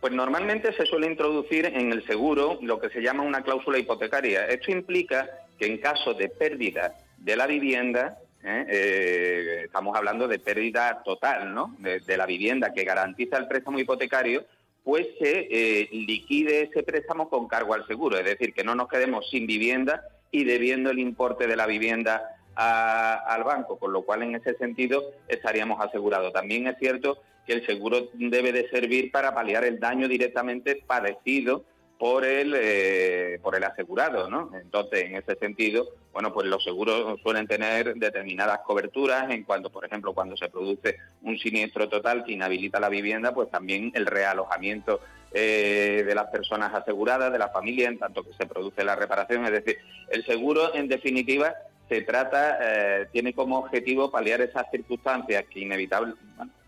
[0.00, 4.44] Pues normalmente se suele introducir en el seguro lo que se llama una cláusula hipotecaria.
[4.46, 8.66] Esto implica que en caso de pérdida de la vivienda, ¿eh?
[8.68, 11.74] Eh, estamos hablando de pérdida total ¿no?
[11.78, 14.44] de, la vivienda que garantiza el préstamo hipotecario,
[14.84, 18.88] pues se eh, liquide ese préstamo con cargo al seguro, es decir, que no nos
[18.88, 24.22] quedemos sin vivienda y debiendo el importe de la vivienda al banco, con lo cual
[24.22, 26.32] en ese sentido estaríamos asegurados.
[26.32, 31.64] También es cierto que el seguro debe de servir para paliar el daño directamente padecido
[31.98, 34.50] por el, eh, por el asegurado, ¿no?
[34.60, 39.84] Entonces, en ese sentido, bueno, pues los seguros suelen tener determinadas coberturas en cuanto, por
[39.84, 45.00] ejemplo, cuando se produce un siniestro total que inhabilita la vivienda, pues también el realojamiento
[45.32, 49.44] eh, de las personas aseguradas, de la familia, en tanto que se produce la reparación.
[49.44, 49.78] Es decir,
[50.10, 51.54] el seguro, en definitiva,
[51.88, 56.14] se trata, eh, tiene como objetivo paliar esas circunstancias que inevitable,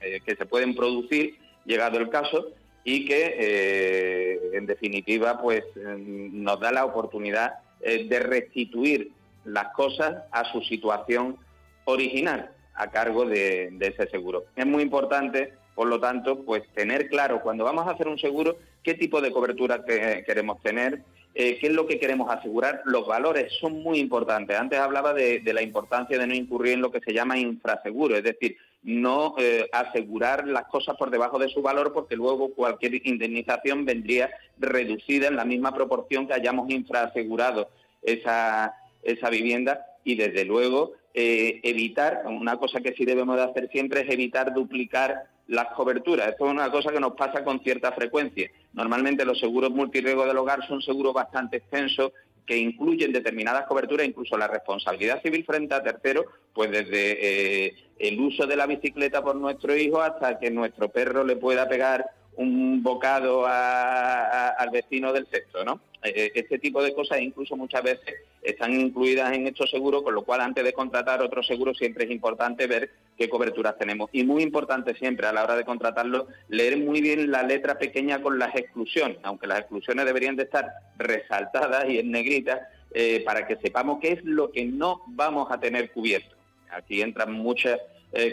[0.01, 2.53] que se pueden producir, llegado el caso,
[2.89, 9.11] y que, eh, en definitiva, pues nos da la oportunidad eh, de restituir
[9.45, 11.37] las cosas a su situación
[11.85, 14.45] original a cargo de, ese seguro.
[14.55, 18.57] Es muy importante, por lo tanto, pues tener claro cuando vamos a hacer un seguro
[18.85, 21.03] qué tipo de cobertura queremos tener,
[21.35, 22.83] eh, qué es lo que queremos asegurar.
[22.85, 24.57] Los valores son muy importantes.
[24.57, 28.23] Antes hablaba de, la importancia de no incurrir en lo que se llama infraseguro, es
[28.23, 28.57] decir,
[28.87, 34.31] no eh, asegurar las cosas por debajo de su valor porque luego cualquier indemnización vendría
[34.59, 37.69] reducida en la misma proporción que hayamos infraasegurado
[38.01, 43.69] esa, esa vivienda y desde luego eh, evitar, una cosa que sí debemos de hacer
[43.73, 46.29] siempre es evitar duplicar las coberturas.
[46.29, 48.49] Esto es una cosa que nos pasa con cierta frecuencia.
[48.73, 52.13] Normalmente los seguros multirriego del hogar son seguros bastante extensos
[52.47, 58.21] que incluyen determinadas coberturas, incluso la responsabilidad civil frente a terceros, pues desde eh, el
[58.21, 62.83] uso de la bicicleta por nuestro hijo hasta que nuestro perro le pueda pegar un
[62.83, 65.81] bocado al vecino del sexo, ¿no?
[66.07, 70.15] Eh, eh, este tipo de cosas incluso muchas veces están incluidas en estos seguros, con
[70.15, 74.09] lo cual antes de contratar otro seguro siempre es importante ver qué coberturas tenemos.
[74.13, 78.23] Y muy importante siempre a la hora de contratarlo, leer muy bien la letra pequeña
[78.23, 83.47] con las exclusiones, aunque las exclusiones deberían de estar resaltadas y en negrita, eh, para
[83.47, 86.37] que sepamos qué es lo que no vamos a tener cubierto.
[86.71, 87.81] Aquí entran muchas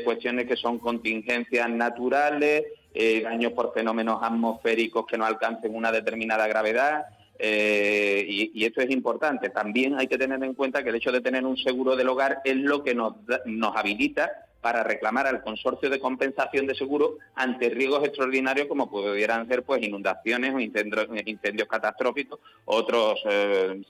[0.05, 2.63] cuestiones que son contingencias naturales,
[2.93, 7.05] daños por fenómenos atmosféricos que no alcancen una determinada gravedad.
[7.45, 9.49] Eh, y, esto es importante.
[9.49, 12.39] También hay que tener en cuenta que el hecho de tener un seguro del hogar
[12.45, 13.15] es lo que nos,
[13.45, 14.31] nos habilita
[14.61, 19.83] para reclamar al consorcio de compensación de seguro ante riesgos extraordinarios como pudieran ser pues
[19.83, 23.81] inundaciones o incendios, incendios catastróficos, otros, eh,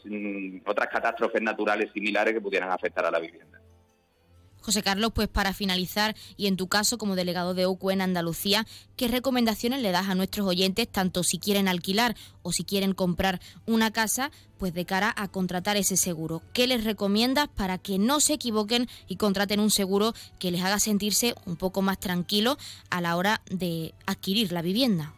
[0.65, 3.62] otras catástrofes naturales similares que pudieran afectar a la vivienda.
[4.63, 8.65] José Carlos, pues para finalizar, y en tu caso como delegado de OCU en Andalucía,
[8.95, 13.41] ¿qué recomendaciones le das a nuestros oyentes, tanto si quieren alquilar o si quieren comprar
[13.65, 16.41] una casa, pues de cara a contratar ese seguro?
[16.53, 20.79] ¿Qué les recomiendas para que no se equivoquen y contraten un seguro que les haga
[20.79, 22.57] sentirse un poco más tranquilos
[22.89, 25.13] a la hora de adquirir la vivienda?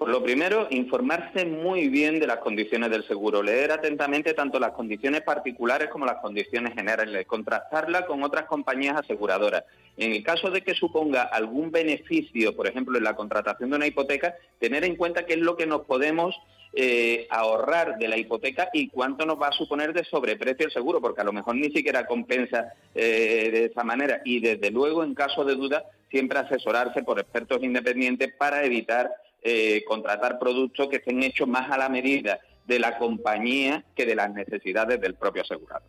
[0.00, 4.72] Por lo primero, informarse muy bien de las condiciones del seguro, leer atentamente tanto las
[4.72, 9.64] condiciones particulares como las condiciones generales, contrastarla con otras compañías aseguradoras.
[9.98, 13.86] En el caso de que suponga algún beneficio, por ejemplo, en la contratación de una
[13.86, 16.34] hipoteca, tener en cuenta qué es lo que nos podemos
[16.72, 21.02] eh, ahorrar de la hipoteca y cuánto nos va a suponer de sobreprecio el seguro,
[21.02, 24.22] porque a lo mejor ni siquiera compensa eh, de esa manera.
[24.24, 29.10] Y desde luego, en caso de duda, siempre asesorarse por expertos independientes para evitar
[29.42, 34.14] eh, contratar productos que estén hechos más a la medida de la compañía que de
[34.14, 35.84] las necesidades del propio asegurado.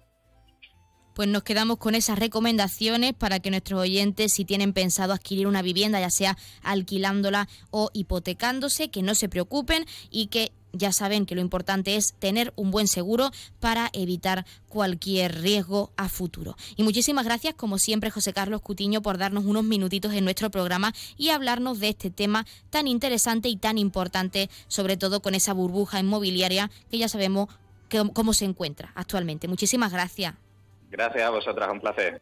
[1.14, 5.62] Pues nos quedamos con esas recomendaciones para que nuestros oyentes, si tienen pensado adquirir una
[5.62, 11.36] vivienda, ya sea alquilándola o hipotecándose, que no se preocupen y que ya saben que
[11.36, 16.56] lo importante es tener un buen seguro para evitar cualquier riesgo a futuro.
[16.76, 20.94] Y muchísimas gracias, como siempre, José Carlos Cutiño, por darnos unos minutitos en nuestro programa
[21.18, 26.00] y hablarnos de este tema tan interesante y tan importante, sobre todo con esa burbuja
[26.00, 27.50] inmobiliaria que ya sabemos
[28.14, 29.48] cómo se encuentra actualmente.
[29.48, 30.36] Muchísimas gracias.
[30.90, 32.22] Gracias a vosotras, un placer.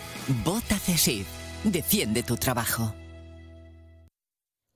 [0.27, 1.27] Vota CESIF.
[1.63, 2.93] Defiende tu trabajo.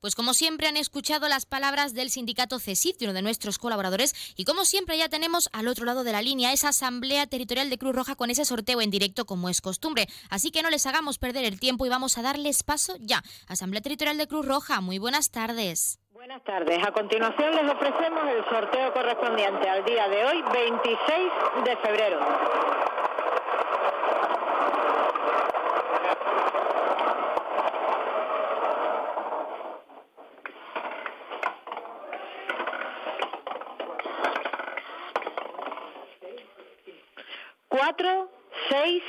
[0.01, 4.45] Pues como siempre han escuchado las palabras del sindicato CESIF, uno de nuestros colaboradores, y
[4.45, 7.95] como siempre ya tenemos al otro lado de la línea esa asamblea territorial de Cruz
[7.95, 10.07] Roja con ese sorteo en directo como es costumbre.
[10.29, 13.23] Así que no les hagamos perder el tiempo y vamos a darles paso ya.
[13.47, 15.99] Asamblea Territorial de Cruz Roja, muy buenas tardes.
[16.11, 16.79] Buenas tardes.
[16.85, 22.19] A continuación les ofrecemos el sorteo correspondiente al día de hoy, 26 de febrero.
[37.95, 38.29] Cuatro,
[38.69, 39.01] seis,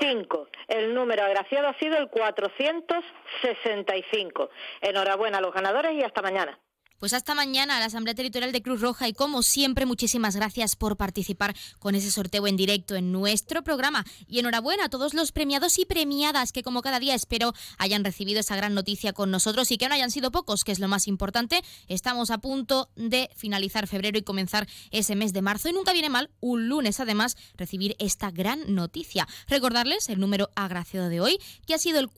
[0.00, 0.48] cinco.
[0.66, 4.48] El número agraciado ha sido el 465.
[4.80, 6.58] Enhorabuena a los ganadores y hasta mañana.
[7.00, 10.76] Pues hasta mañana a la Asamblea Territorial de Cruz Roja y como siempre muchísimas gracias
[10.76, 15.32] por participar con ese sorteo en directo en nuestro programa y enhorabuena a todos los
[15.32, 19.70] premiados y premiadas que como cada día espero hayan recibido esa gran noticia con nosotros
[19.70, 21.62] y que no hayan sido pocos, que es lo más importante.
[21.88, 26.10] Estamos a punto de finalizar febrero y comenzar ese mes de marzo y nunca viene
[26.10, 29.26] mal un lunes además recibir esta gran noticia.
[29.48, 32.10] Recordarles el número agraciado de hoy que ha sido el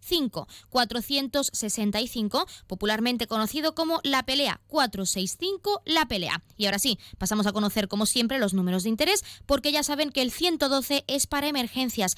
[0.00, 6.42] 465 465, popularmente conocido como La Pelea, 465 La Pelea.
[6.56, 10.10] Y ahora sí, pasamos a conocer como siempre los números de interés, porque ya saben
[10.10, 12.16] que el 112 es para emergencias,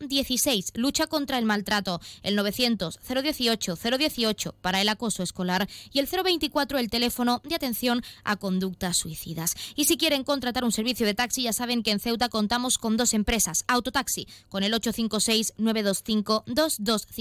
[0.00, 6.06] 016 lucha contra el maltrato, el 900 018 018 para el acoso escolar y el
[6.06, 9.54] 024 el teléfono de atención a conductas suicidas.
[9.74, 12.96] Y si quieren contratar un servicio de taxi, ya saben que en Ceuta contamos con
[12.96, 17.17] dos empresas, Autotaxi con el 856 925 225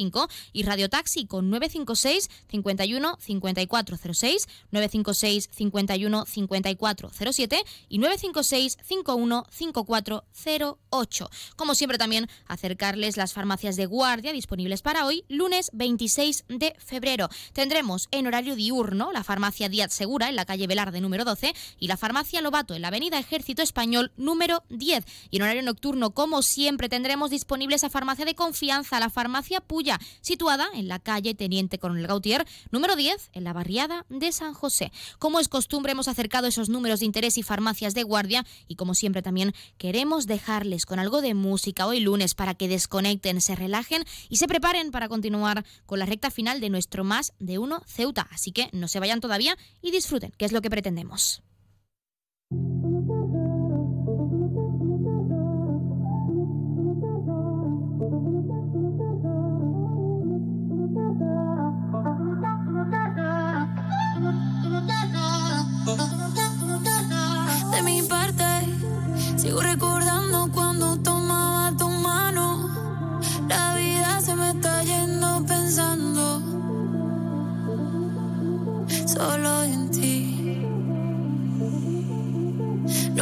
[0.54, 11.30] y Radio Taxi con 956 51 5406, 956 51 5407 y 956 51 5408.
[11.56, 17.30] Como siempre también acercarles las farmacias de guardia disponibles para hoy, lunes 26 de febrero.
[17.54, 21.88] Tendremos en horario diurno la farmacia Díaz Segura en la calle Velarde número 12 y
[21.88, 25.04] la farmacia Lobato en la avenida Ejército Español número 10.
[25.32, 29.87] Y en horario nocturno, como siempre, tendremos disponible esa farmacia de confianza, la farmacia Puya
[30.22, 34.92] situada en la calle Teniente Coronel Gautier, número 10, en la barriada de San José.
[35.20, 38.94] Como es costumbre, hemos acercado esos números de interés y farmacias de guardia y como
[38.94, 44.04] siempre también queremos dejarles con algo de música hoy lunes para que desconecten, se relajen
[44.30, 48.28] y se preparen para continuar con la recta final de nuestro Más de Uno Ceuta.
[48.32, 51.42] Así que no se vayan todavía y disfruten, que es lo que pretendemos.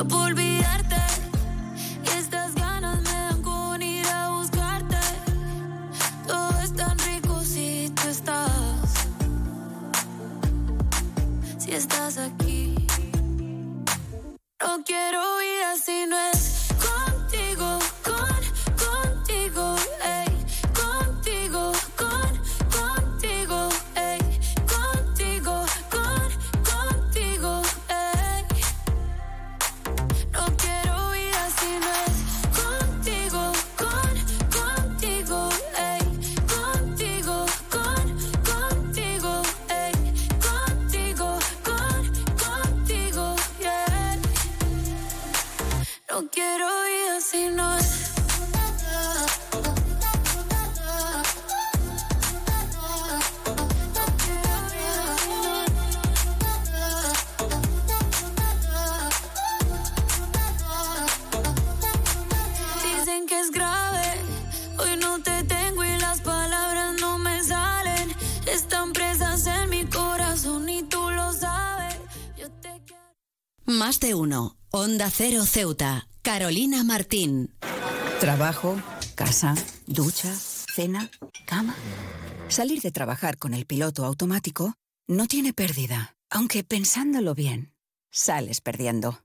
[0.09, 1.01] Por olvidarte.
[2.05, 4.97] Y estas ganas me dan con ir a buscarte.
[6.27, 8.93] Todo es tan rico si tú estás.
[11.57, 12.75] Si estás aquí.
[14.61, 16.34] No quiero ir así, no es
[73.85, 74.57] Más de uno.
[74.71, 76.07] Onda Cero Ceuta.
[76.23, 77.53] Carolina Martín.
[78.19, 78.81] Trabajo,
[79.13, 79.53] casa,
[79.85, 81.11] ducha, cena,
[81.45, 81.75] cama.
[82.47, 84.73] Salir de trabajar con el piloto automático
[85.07, 87.75] no tiene pérdida, aunque pensándolo bien,
[88.09, 89.24] sales perdiendo.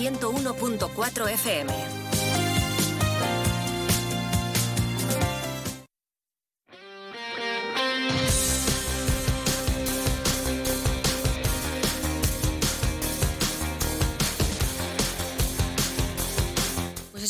[0.00, 1.99] 101.4 FM.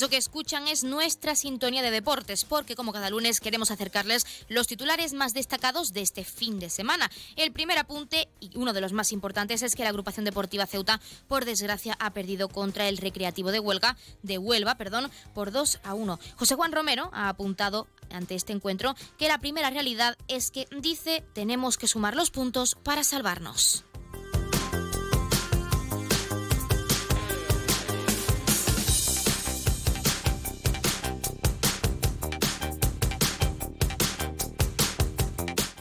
[0.01, 4.67] Eso que escuchan es nuestra sintonía de deportes, porque como cada lunes queremos acercarles los
[4.67, 7.11] titulares más destacados de este fin de semana.
[7.37, 11.03] El primer apunte, y uno de los más importantes, es que la agrupación deportiva Ceuta,
[11.29, 15.93] por desgracia, ha perdido contra el Recreativo de Huelga, de Huelva, perdón, por 2 a
[15.93, 16.19] 1.
[16.37, 21.23] José Juan Romero ha apuntado ante este encuentro que la primera realidad es que dice
[21.35, 23.85] tenemos que sumar los puntos para salvarnos.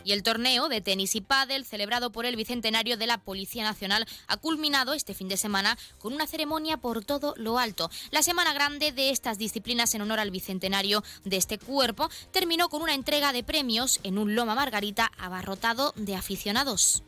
[0.10, 4.08] Y el torneo de tenis y pádel celebrado por el bicentenario de la Policía Nacional
[4.26, 7.92] ha culminado este fin de semana con una ceremonia por todo lo alto.
[8.10, 12.82] La semana grande de estas disciplinas en honor al bicentenario de este cuerpo terminó con
[12.82, 17.04] una entrega de premios en un Loma Margarita abarrotado de aficionados.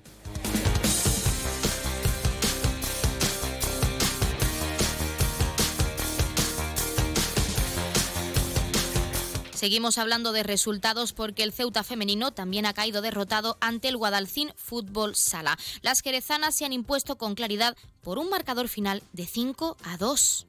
[9.61, 14.51] Seguimos hablando de resultados porque el Ceuta femenino también ha caído derrotado ante el Guadalcín
[14.55, 15.55] Fútbol Sala.
[15.83, 20.47] Las jerezanas se han impuesto con claridad por un marcador final de 5 a 2.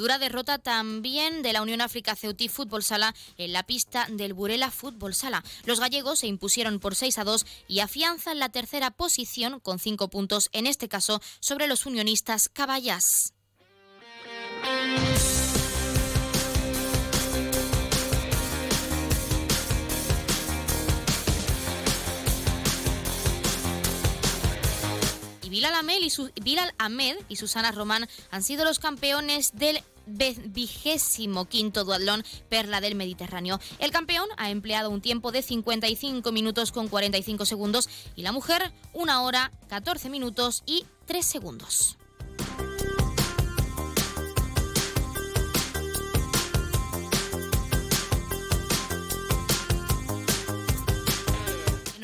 [0.00, 4.70] Dura derrota también de la Unión África Ceutí Fútbol Sala en la pista del Burela
[4.70, 5.44] Fútbol Sala.
[5.66, 10.08] Los gallegos se impusieron por 6 a 2 y afianzan la tercera posición con 5
[10.08, 13.34] puntos, en este caso sobre los unionistas Caballas.
[26.10, 32.24] Y, su- Bilal Ahmed y Susana Román han sido los campeones del vigésimo quinto duatlón
[32.48, 33.60] Perla del Mediterráneo.
[33.78, 38.72] El campeón ha empleado un tiempo de 55 minutos con 45 segundos y la mujer
[38.92, 41.96] una hora 14 minutos y 3 segundos.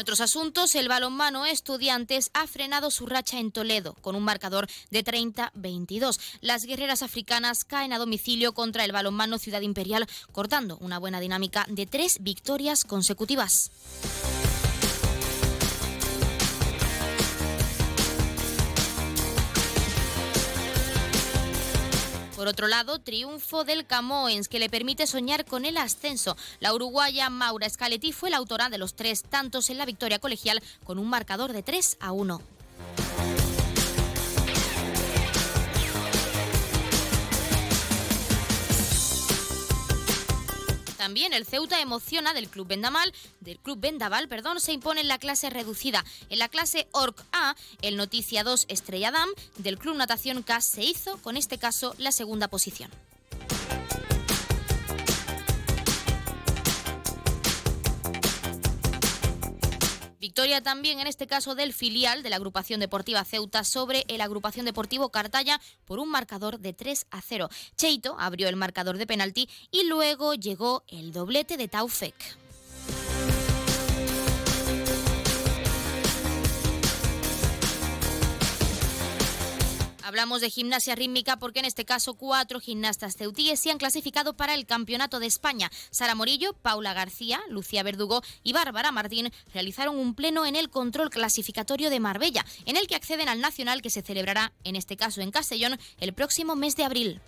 [0.06, 5.04] Otros asuntos, el balonmano Estudiantes ha frenado su racha en Toledo con un marcador de
[5.04, 6.20] 30-22.
[6.42, 11.66] Las guerreras africanas caen a domicilio contra el balonmano Ciudad Imperial, cortando una buena dinámica
[11.68, 13.72] de tres victorias consecutivas.
[22.36, 26.36] Por otro lado, triunfo del Camoens que le permite soñar con el ascenso.
[26.60, 30.62] La uruguaya Maura Scaletti fue la autora de los tres tantos en la victoria colegial
[30.84, 32.42] con un marcador de 3 a 1.
[41.06, 45.18] También el Ceuta emociona del Club Vendaval, del Club Vendaval, perdón, se impone en la
[45.18, 46.04] clase reducida.
[46.30, 49.28] En la clase Orc A, el Noticia 2 Estrella Dam
[49.58, 52.90] del Club Natación K se hizo, con este caso, la segunda posición.
[60.36, 64.66] Victoria también en este caso del filial de la agrupación deportiva Ceuta sobre el agrupación
[64.66, 67.48] deportivo Cartaya por un marcador de 3 a 0.
[67.74, 72.45] Cheito abrió el marcador de penalti y luego llegó el doblete de Taufek.
[80.06, 84.54] Hablamos de gimnasia rítmica porque en este caso cuatro gimnastas ceutíes se han clasificado para
[84.54, 85.68] el Campeonato de España.
[85.90, 91.10] Sara Morillo, Paula García, Lucía Verdugo y Bárbara Martín realizaron un pleno en el control
[91.10, 95.22] clasificatorio de Marbella, en el que acceden al Nacional que se celebrará, en este caso
[95.22, 97.20] en Castellón, el próximo mes de abril.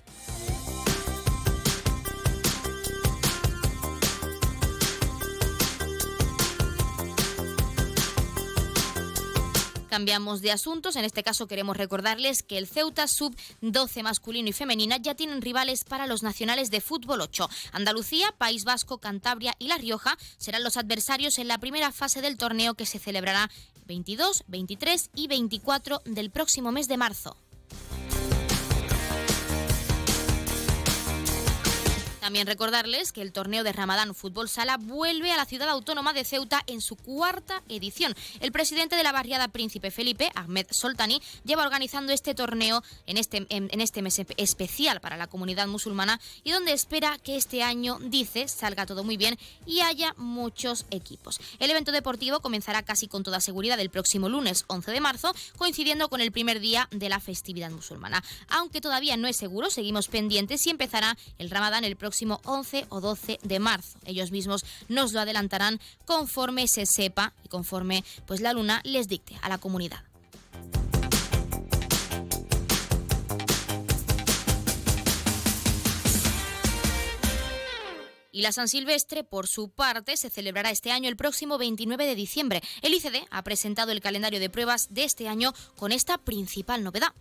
[9.89, 10.97] Cambiamos de asuntos.
[10.97, 15.85] En este caso queremos recordarles que el Ceuta Sub-12 masculino y femenina ya tienen rivales
[15.85, 17.49] para los nacionales de fútbol 8.
[17.73, 22.37] Andalucía, País Vasco, Cantabria y La Rioja serán los adversarios en la primera fase del
[22.37, 23.51] torneo que se celebrará
[23.87, 27.37] 22, 23 y 24 del próximo mes de marzo.
[32.29, 36.27] También recordarles que el torneo de Ramadán Fútbol Sala vuelve a la ciudad autónoma de
[36.27, 38.15] Ceuta en su cuarta edición.
[38.41, 43.47] El presidente de la barriada Príncipe Felipe, Ahmed Soltani, lleva organizando este torneo en este,
[43.49, 48.47] en, este mes especial para la comunidad musulmana y donde espera que este año, dice,
[48.47, 51.41] salga todo muy bien y haya muchos equipos.
[51.59, 56.11] El evento deportivo comenzará casi con toda seguridad el próximo lunes 11 de marzo, coincidiendo
[56.11, 58.23] con el primer día de la festividad musulmana.
[58.51, 63.01] Aunque todavía no es seguro, seguimos pendientes y empezará el Ramadán el próximo 11 o
[63.01, 63.99] 12 de marzo.
[64.05, 69.37] Ellos mismos nos lo adelantarán conforme se sepa y conforme pues la luna les dicte
[69.43, 70.03] a la comunidad.
[78.39, 82.15] Y la San Silvestre, por su parte, se celebrará este año el próximo 29 de
[82.15, 82.63] diciembre.
[82.83, 87.13] El ICD ha presentado el calendario de pruebas de este año con esta principal novedad.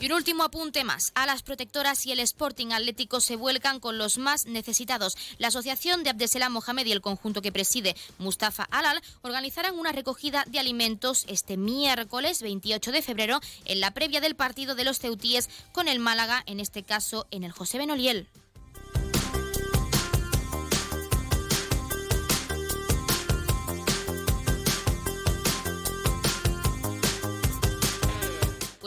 [0.00, 1.12] Y un último apunte más.
[1.14, 5.14] A las protectoras y el Sporting Atlético se vuelcan con los más necesitados.
[5.36, 10.46] La Asociación de Abdeselam Mohamed y el conjunto que preside Mustafa Alal organizarán una recogida
[10.46, 15.50] de alimentos este miércoles 28 de febrero en la previa del partido de los ceutíes
[15.70, 18.26] con el Málaga, en este caso en el José Benoliel.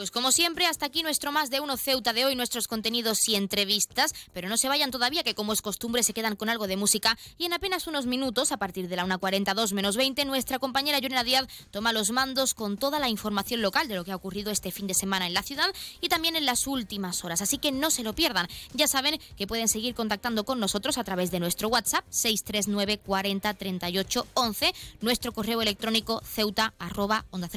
[0.04, 3.36] Pues como siempre, hasta aquí nuestro más de uno Ceuta de hoy, nuestros contenidos y
[3.36, 6.76] entrevistas, pero no se vayan todavía, que como es costumbre se quedan con algo de
[6.76, 7.16] música.
[7.38, 11.24] Y en apenas unos minutos, a partir de la 1.42 menos 20, nuestra compañera Llorena
[11.24, 14.70] Díaz toma los mandos con toda la información local de lo que ha ocurrido este
[14.70, 15.72] fin de semana en la ciudad
[16.02, 18.46] y también en las últimas horas, así que no se lo pierdan.
[18.74, 23.54] Ya saben que pueden seguir contactando con nosotros a través de nuestro WhatsApp 639 40
[23.54, 27.48] 38 11, nuestro correo electrónico ceuta arroba onda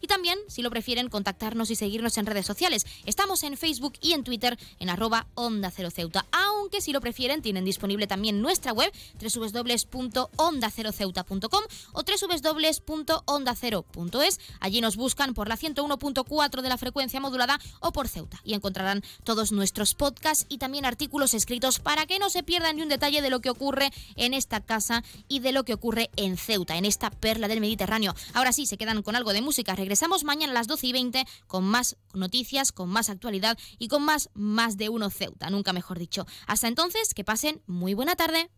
[0.00, 2.86] y también, si lo prefieren, contactarnos y seguirnos en redes sociales.
[3.06, 6.26] Estamos en Facebook y en Twitter en arroba Onda Cero Ceuta.
[6.32, 11.62] Aunque si lo prefieren, tienen disponible también nuestra web www.ondaceroceuta.com
[11.92, 14.40] o www.ondacero.es.
[14.60, 19.02] Allí nos buscan por la 101.4 de la frecuencia modulada o por Ceuta y encontrarán
[19.24, 23.22] todos nuestros podcasts y también artículos escritos para que no se pierdan ni un detalle
[23.22, 26.84] de lo que ocurre en esta casa y de lo que ocurre en Ceuta, en
[26.84, 28.14] esta perla del Mediterráneo.
[28.32, 29.74] Ahora sí, se quedan con algo de música.
[29.74, 34.04] Regresamos mañana a las 12 y 20 con más noticias, con más actualidad y con
[34.04, 36.26] más más de uno Ceuta, nunca mejor dicho.
[36.48, 38.50] Hasta entonces, que pasen muy buena tarde.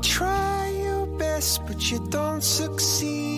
[0.00, 3.37] try your best, but you don't succeed.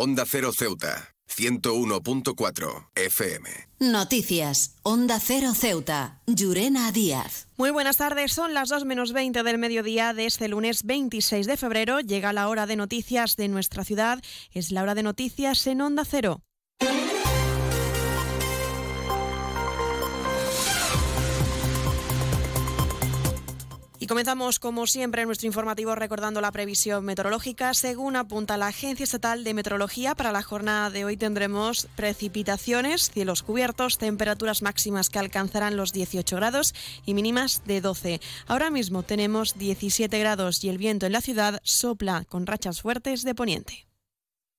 [0.00, 3.50] Onda Cero Ceuta, 101.4 FM.
[3.80, 4.76] Noticias.
[4.84, 6.22] Onda Cero Ceuta.
[6.28, 7.48] Llurena Díaz.
[7.56, 11.56] Muy buenas tardes, son las 2 menos 20 del mediodía de este lunes 26 de
[11.56, 11.98] febrero.
[11.98, 14.22] Llega la hora de noticias de nuestra ciudad.
[14.52, 16.42] Es la hora de noticias en Onda Cero.
[24.08, 27.74] Comenzamos, como siempre, nuestro informativo recordando la previsión meteorológica.
[27.74, 33.42] Según apunta la Agencia Estatal de Meteorología, para la jornada de hoy tendremos precipitaciones, cielos
[33.42, 36.74] cubiertos, temperaturas máximas que alcanzarán los 18 grados
[37.06, 38.20] y mínimas de 12.
[38.46, 43.22] Ahora mismo tenemos 17 grados y el viento en la ciudad sopla con rachas fuertes
[43.22, 43.86] de poniente.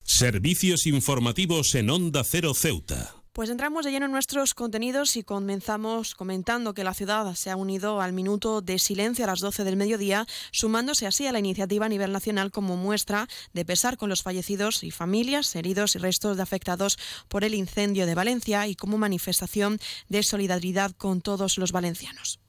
[0.04, 3.19] Servicios informativos en Onda Cero Ceuta.
[3.40, 7.56] Pues entramos de lleno en nuestros contenidos y comenzamos comentando que la ciudad se ha
[7.56, 11.86] unido al minuto de silencio a las 12 del mediodía, sumándose así a la iniciativa
[11.86, 16.36] a nivel nacional como muestra de pesar con los fallecidos y familias, heridos y restos
[16.36, 17.00] de afectados
[17.30, 19.80] por el incendio de Valencia y como manifestación
[20.10, 22.42] de solidaridad con todos los valencianos.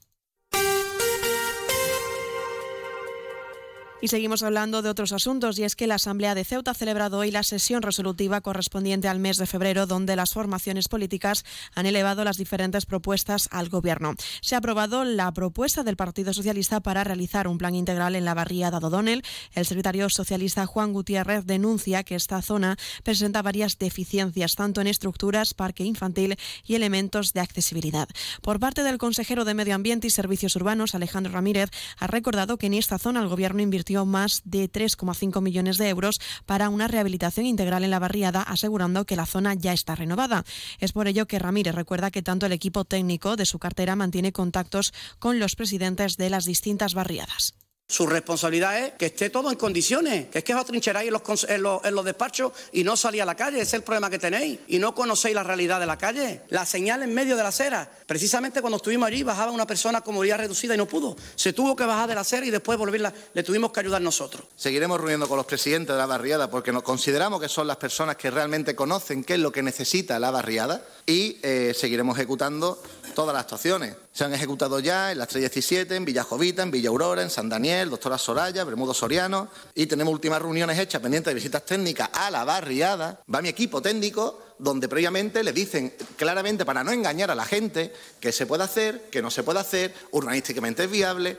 [4.03, 7.19] Y seguimos hablando de otros asuntos y es que la Asamblea de Ceuta ha celebrado
[7.19, 11.45] hoy la sesión resolutiva correspondiente al mes de febrero donde las formaciones políticas
[11.75, 14.15] han elevado las diferentes propuestas al Gobierno.
[14.41, 18.33] Se ha aprobado la propuesta del Partido Socialista para realizar un plan integral en la
[18.33, 19.23] barriada de O'Donnell.
[19.53, 25.53] El secretario socialista Juan Gutiérrez denuncia que esta zona presenta varias deficiencias tanto en estructuras,
[25.53, 28.09] parque infantil y elementos de accesibilidad.
[28.41, 31.69] Por parte del consejero de Medio Ambiente y Servicios Urbanos, Alejandro Ramírez,
[31.99, 36.19] ha recordado que en esta zona el Gobierno invirtió más de 3,5 millones de euros
[36.45, 40.43] para una rehabilitación integral en la barriada, asegurando que la zona ya está renovada.
[40.79, 44.31] Es por ello que Ramírez recuerda que tanto el equipo técnico de su cartera mantiene
[44.31, 47.60] contactos con los presidentes de las distintas barriadas.
[47.91, 51.11] Su responsabilidad es que esté todo en condiciones, que es que os atrincheráis
[51.49, 54.09] en los, en los despachos y no salís a la calle, ese es el problema
[54.09, 56.43] que tenéis, y no conocéis la realidad de la calle.
[56.47, 60.15] La señal en medio de la acera, precisamente cuando estuvimos allí bajaba una persona con
[60.15, 63.13] movilidad reducida y no pudo, se tuvo que bajar de la acera y después volverla,
[63.33, 64.45] le tuvimos que ayudar nosotros.
[64.55, 68.15] Seguiremos reuniendo con los presidentes de la barriada porque nos consideramos que son las personas
[68.15, 72.81] que realmente conocen qué es lo que necesita la barriada y eh, seguiremos ejecutando
[73.13, 73.95] todas las actuaciones.
[74.13, 77.47] Se han ejecutado ya en las 317, en Villa Jovita, en Villa Aurora, en San
[77.47, 82.29] Daniel, Doctora Soraya, Bermudo Soriano y tenemos últimas reuniones hechas pendientes de visitas técnicas a
[82.29, 83.21] la barriada.
[83.33, 87.93] Va mi equipo técnico donde previamente le dicen claramente para no engañar a la gente
[88.19, 91.37] que se puede hacer, que no se puede hacer, urbanísticamente es viable.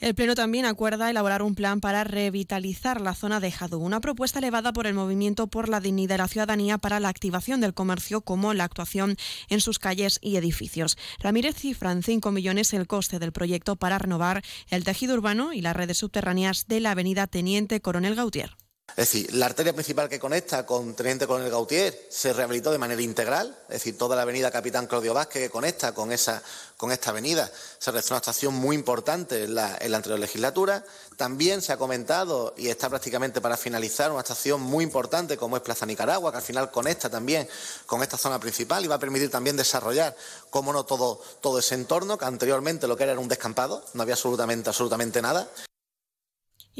[0.00, 4.38] El Pleno también acuerda elaborar un plan para revitalizar la zona de Jadú, una propuesta
[4.38, 8.20] elevada por el Movimiento por la Dignidad de la Ciudadanía para la activación del comercio
[8.20, 9.16] como la actuación
[9.48, 10.96] en sus calles y edificios.
[11.18, 15.62] Ramírez cifra en 5 millones el coste del proyecto para renovar el tejido urbano y
[15.62, 18.57] las redes subterráneas de la avenida Teniente Coronel Gautier.
[18.98, 23.00] Es decir, la arteria principal que conecta con Teniente Coronel Gautier se rehabilitó de manera
[23.00, 26.42] integral, es decir, toda la avenida Capitán Claudio Vázquez que conecta con, esa,
[26.76, 27.48] con esta avenida
[27.78, 30.84] se realizó una actuación muy importante en la, en la anterior legislatura.
[31.16, 35.62] También se ha comentado y está prácticamente para finalizar una estación muy importante como es
[35.62, 37.48] Plaza Nicaragua, que al final conecta también
[37.86, 40.16] con esta zona principal y va a permitir también desarrollar,
[40.50, 44.02] como no, todo, todo ese entorno, que anteriormente lo que era era un descampado, no
[44.02, 45.48] había absolutamente, absolutamente nada.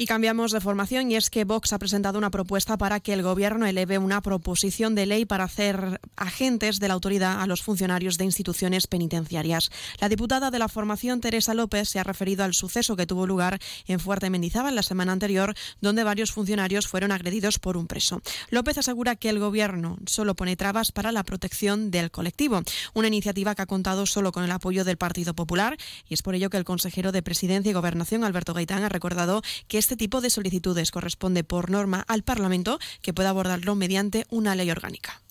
[0.01, 3.21] Y cambiamos de formación y es que Vox ha presentado una propuesta para que el
[3.21, 8.17] Gobierno eleve una proposición de ley para hacer agentes de la autoridad a los funcionarios
[8.17, 9.69] de instituciones penitenciarias.
[9.99, 13.59] La diputada de la formación, Teresa López, se ha referido al suceso que tuvo lugar
[13.87, 18.21] en Fuerte Mendizábal la semana anterior, donde varios funcionarios fueron agredidos por un preso.
[18.51, 22.61] López asegura que el Gobierno solo pone trabas para la protección del colectivo,
[22.93, 25.75] una iniciativa que ha contado solo con el apoyo del Partido Popular
[26.07, 29.41] y es por ello que el consejero de Presidencia y Gobernación, Alberto Gaitán, ha recordado
[29.67, 34.53] que este tipo de solicitudes corresponde por norma al Parlamento, que puede abordarlo mediante una
[34.53, 35.23] ley orgánica.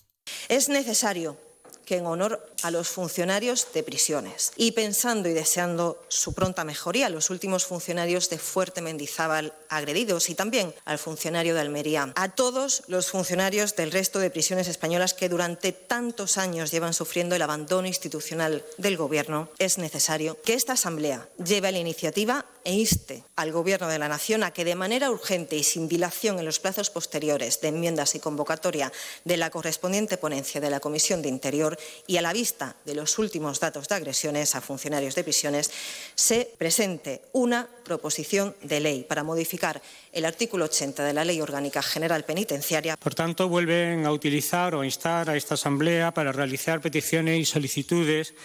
[0.49, 1.37] Es necesario
[1.85, 7.07] que en honor a los funcionarios de prisiones y pensando y deseando su pronta mejoría
[7.07, 12.29] a los últimos funcionarios de Fuerte Mendizábal agredidos y también al funcionario de Almería, a
[12.29, 17.41] todos los funcionarios del resto de prisiones españolas que durante tantos años llevan sufriendo el
[17.41, 23.51] abandono institucional del Gobierno, es necesario que esta Asamblea lleve la iniciativa e inste al
[23.51, 26.91] Gobierno de la Nación a que de manera urgente y sin dilación en los plazos
[26.91, 28.93] posteriores de enmiendas y convocatoria
[29.25, 33.17] de la correspondiente ponencia de la Comisión de Interior y a la vista de los
[33.17, 35.71] últimos datos de agresiones a funcionarios de prisiones,
[36.13, 39.81] se presente una proposición de ley para modificar
[40.13, 42.97] el artículo 80 de la Ley Orgánica General Penitenciaria.
[42.97, 47.45] Por tanto, vuelven a utilizar o a instar a esta Asamblea para realizar peticiones y
[47.45, 48.35] solicitudes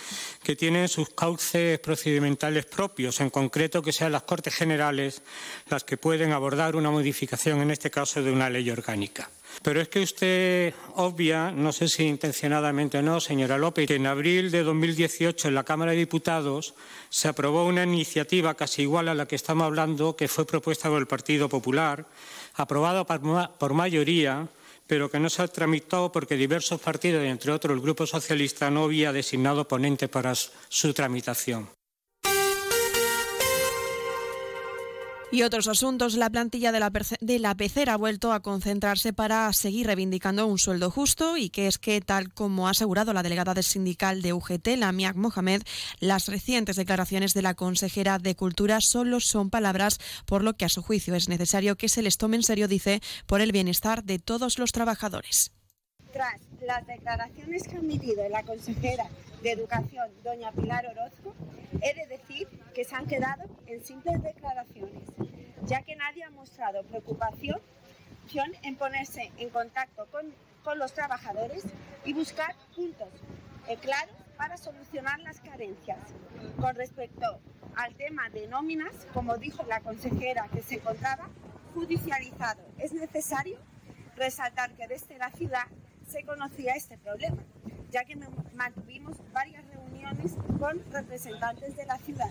[0.42, 5.22] que tienen sus cauces procedimentales propios, en concreto que sean las Cortes Generales
[5.68, 9.28] las que pueden abordar una modificación, en este caso, de una ley orgánica.
[9.62, 14.06] Pero es que usted obvia, no sé si intencionadamente o no, señora López, que en
[14.06, 16.74] abril de 2018 en la Cámara de Diputados
[17.10, 20.98] se aprobó una iniciativa casi igual a la que estamos hablando, que fue propuesta por
[20.98, 22.06] el Partido Popular,
[22.54, 24.48] aprobada por mayoría,
[24.86, 29.12] pero que no se tramitó porque diversos partidos, entre otros el Grupo Socialista, no había
[29.12, 31.68] designado ponente para su tramitación.
[35.32, 39.52] Y otros asuntos, la plantilla de la, de la pecera ha vuelto a concentrarse para
[39.52, 43.52] seguir reivindicando un sueldo justo y que es que, tal como ha asegurado la delegada
[43.52, 45.62] del sindical de UGT, la Miak Mohamed,
[45.98, 50.68] las recientes declaraciones de la consejera de Cultura solo son palabras, por lo que a
[50.68, 54.20] su juicio es necesario que se les tome en serio, dice, por el bienestar de
[54.20, 55.52] todos los trabajadores.
[56.12, 59.08] Tras las declaraciones que ha emitido la consejera
[59.42, 61.34] de Educación, doña Pilar Orozco,
[61.82, 65.08] he de decir que se han quedado en simples declaraciones,
[65.64, 67.60] ya que nadie ha mostrado preocupación
[68.62, 70.34] en ponerse en contacto con,
[70.64, 71.64] con los trabajadores
[72.04, 73.08] y buscar puntos
[73.68, 75.98] eh, claros para solucionar las carencias.
[76.60, 77.40] Con respecto
[77.76, 81.30] al tema de nóminas, como dijo la consejera que se encontraba
[81.74, 83.58] judicializado, es necesario
[84.16, 85.66] resaltar que desde la ciudad
[86.06, 87.42] se conocía este problema,
[87.90, 88.16] ya que
[88.54, 92.30] mantuvimos varias reuniones con representantes de la ciudad.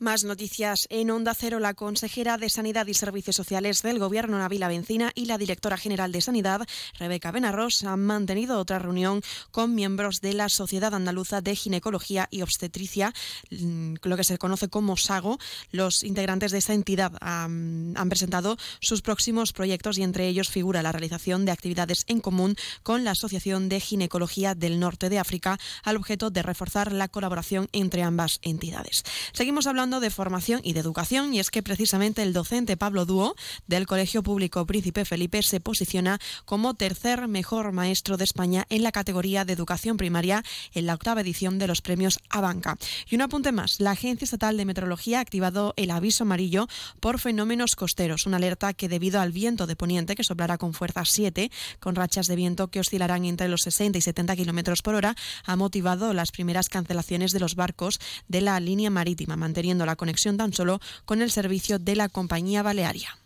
[0.00, 1.58] Más noticias en Onda Cero.
[1.58, 6.12] La consejera de Sanidad y Servicios Sociales del Gobierno, Navila Bencina, y la directora general
[6.12, 6.68] de Sanidad,
[7.00, 12.42] Rebeca Benarros, han mantenido otra reunión con miembros de la Sociedad Andaluza de Ginecología y
[12.42, 13.12] Obstetricia,
[13.50, 15.40] mm, lo que se conoce como SAGO.
[15.72, 20.80] Los integrantes de esta entidad han, han presentado sus próximos proyectos y entre ellos figura
[20.80, 22.54] la realización de actividades en común
[22.84, 27.68] con la Asociación de Ginecología del Norte de África al objeto de reforzar la colaboración
[27.72, 29.02] entre ambas entidades.
[29.32, 33.34] Seguimos hablando de formación y de educación y es que precisamente el docente Pablo Dúo
[33.66, 38.92] del Colegio Público Príncipe Felipe se posiciona como tercer mejor maestro de España en la
[38.92, 40.44] categoría de educación primaria
[40.74, 42.76] en la octava edición de los premios Abanca.
[43.08, 46.68] Y un apunte más, la Agencia Estatal de Meteorología ha activado el aviso amarillo
[47.00, 51.04] por fenómenos costeros, una alerta que debido al viento de poniente que soplará con fuerza
[51.06, 51.50] 7,
[51.80, 55.56] con rachas de viento que oscilarán entre los 60 y 70 kilómetros por hora, ha
[55.56, 60.52] motivado las primeras cancelaciones de los barcos de la línea marítima, manteniendo la conexión tan
[60.52, 63.18] solo con el servicio de la compañía balearia.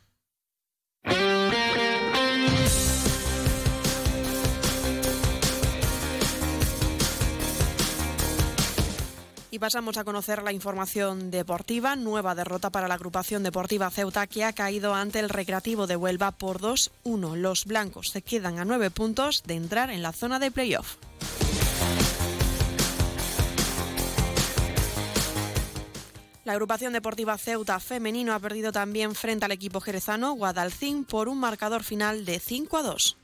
[9.52, 11.94] Y pasamos a conocer la información deportiva.
[11.94, 16.30] Nueva derrota para la agrupación deportiva Ceuta que ha caído ante el Recreativo de Huelva
[16.30, 17.36] por 2-1.
[17.36, 20.96] Los blancos se quedan a nueve puntos de entrar en la zona de playoff.
[26.44, 31.38] La agrupación deportiva Ceuta femenino ha perdido también frente al equipo jerezano Guadalcín por un
[31.38, 33.16] marcador final de 5 a 2.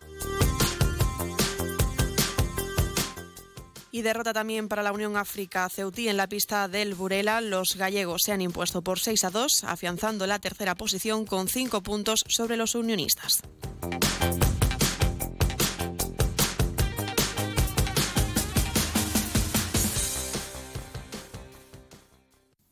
[3.90, 7.40] Y derrota también para la Unión África Ceutí en la pista del Burela.
[7.40, 11.82] Los gallegos se han impuesto por 6 a 2, afianzando la tercera posición con 5
[11.82, 13.42] puntos sobre los unionistas.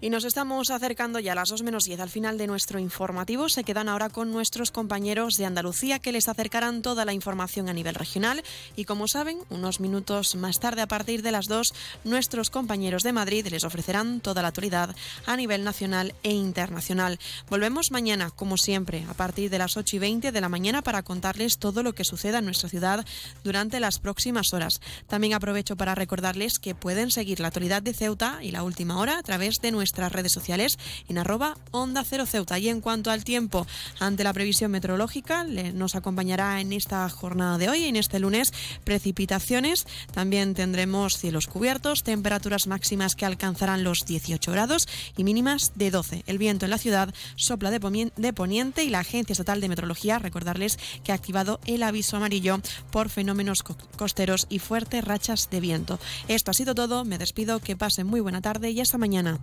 [0.00, 3.48] Y nos estamos acercando ya a las 2 menos 10 al final de nuestro informativo.
[3.48, 7.72] Se quedan ahora con nuestros compañeros de Andalucía que les acercarán toda la información a
[7.72, 8.44] nivel regional.
[8.76, 13.12] Y como saben, unos minutos más tarde, a partir de las 2, nuestros compañeros de
[13.12, 14.94] Madrid les ofrecerán toda la actualidad
[15.26, 17.18] a nivel nacional e internacional.
[17.50, 21.02] Volvemos mañana, como siempre, a partir de las 8 y 20 de la mañana para
[21.02, 23.04] contarles todo lo que suceda en nuestra ciudad
[23.42, 24.80] durante las próximas horas.
[25.08, 29.18] También aprovecho para recordarles que pueden seguir la actualidad de Ceuta y la última hora
[29.18, 30.78] a través de nuestra nuestras redes sociales
[31.08, 32.58] en arroba onda cero ceuta.
[32.58, 33.66] Y en cuanto al tiempo,
[33.98, 38.52] ante la previsión meteorológica, nos acompañará en esta jornada de hoy, en este lunes,
[38.84, 39.86] precipitaciones.
[40.12, 44.86] También tendremos cielos cubiertos, temperaturas máximas que alcanzarán los 18 grados
[45.16, 46.24] y mínimas de 12.
[46.26, 50.78] El viento en la ciudad sopla de poniente y la Agencia Estatal de Meteorología, recordarles
[51.02, 52.60] que ha activado el aviso amarillo
[52.90, 53.62] por fenómenos
[53.96, 55.98] costeros y fuertes rachas de viento.
[56.28, 59.38] Esto ha sido todo, me despido, que pasen muy buena tarde y hasta mañana.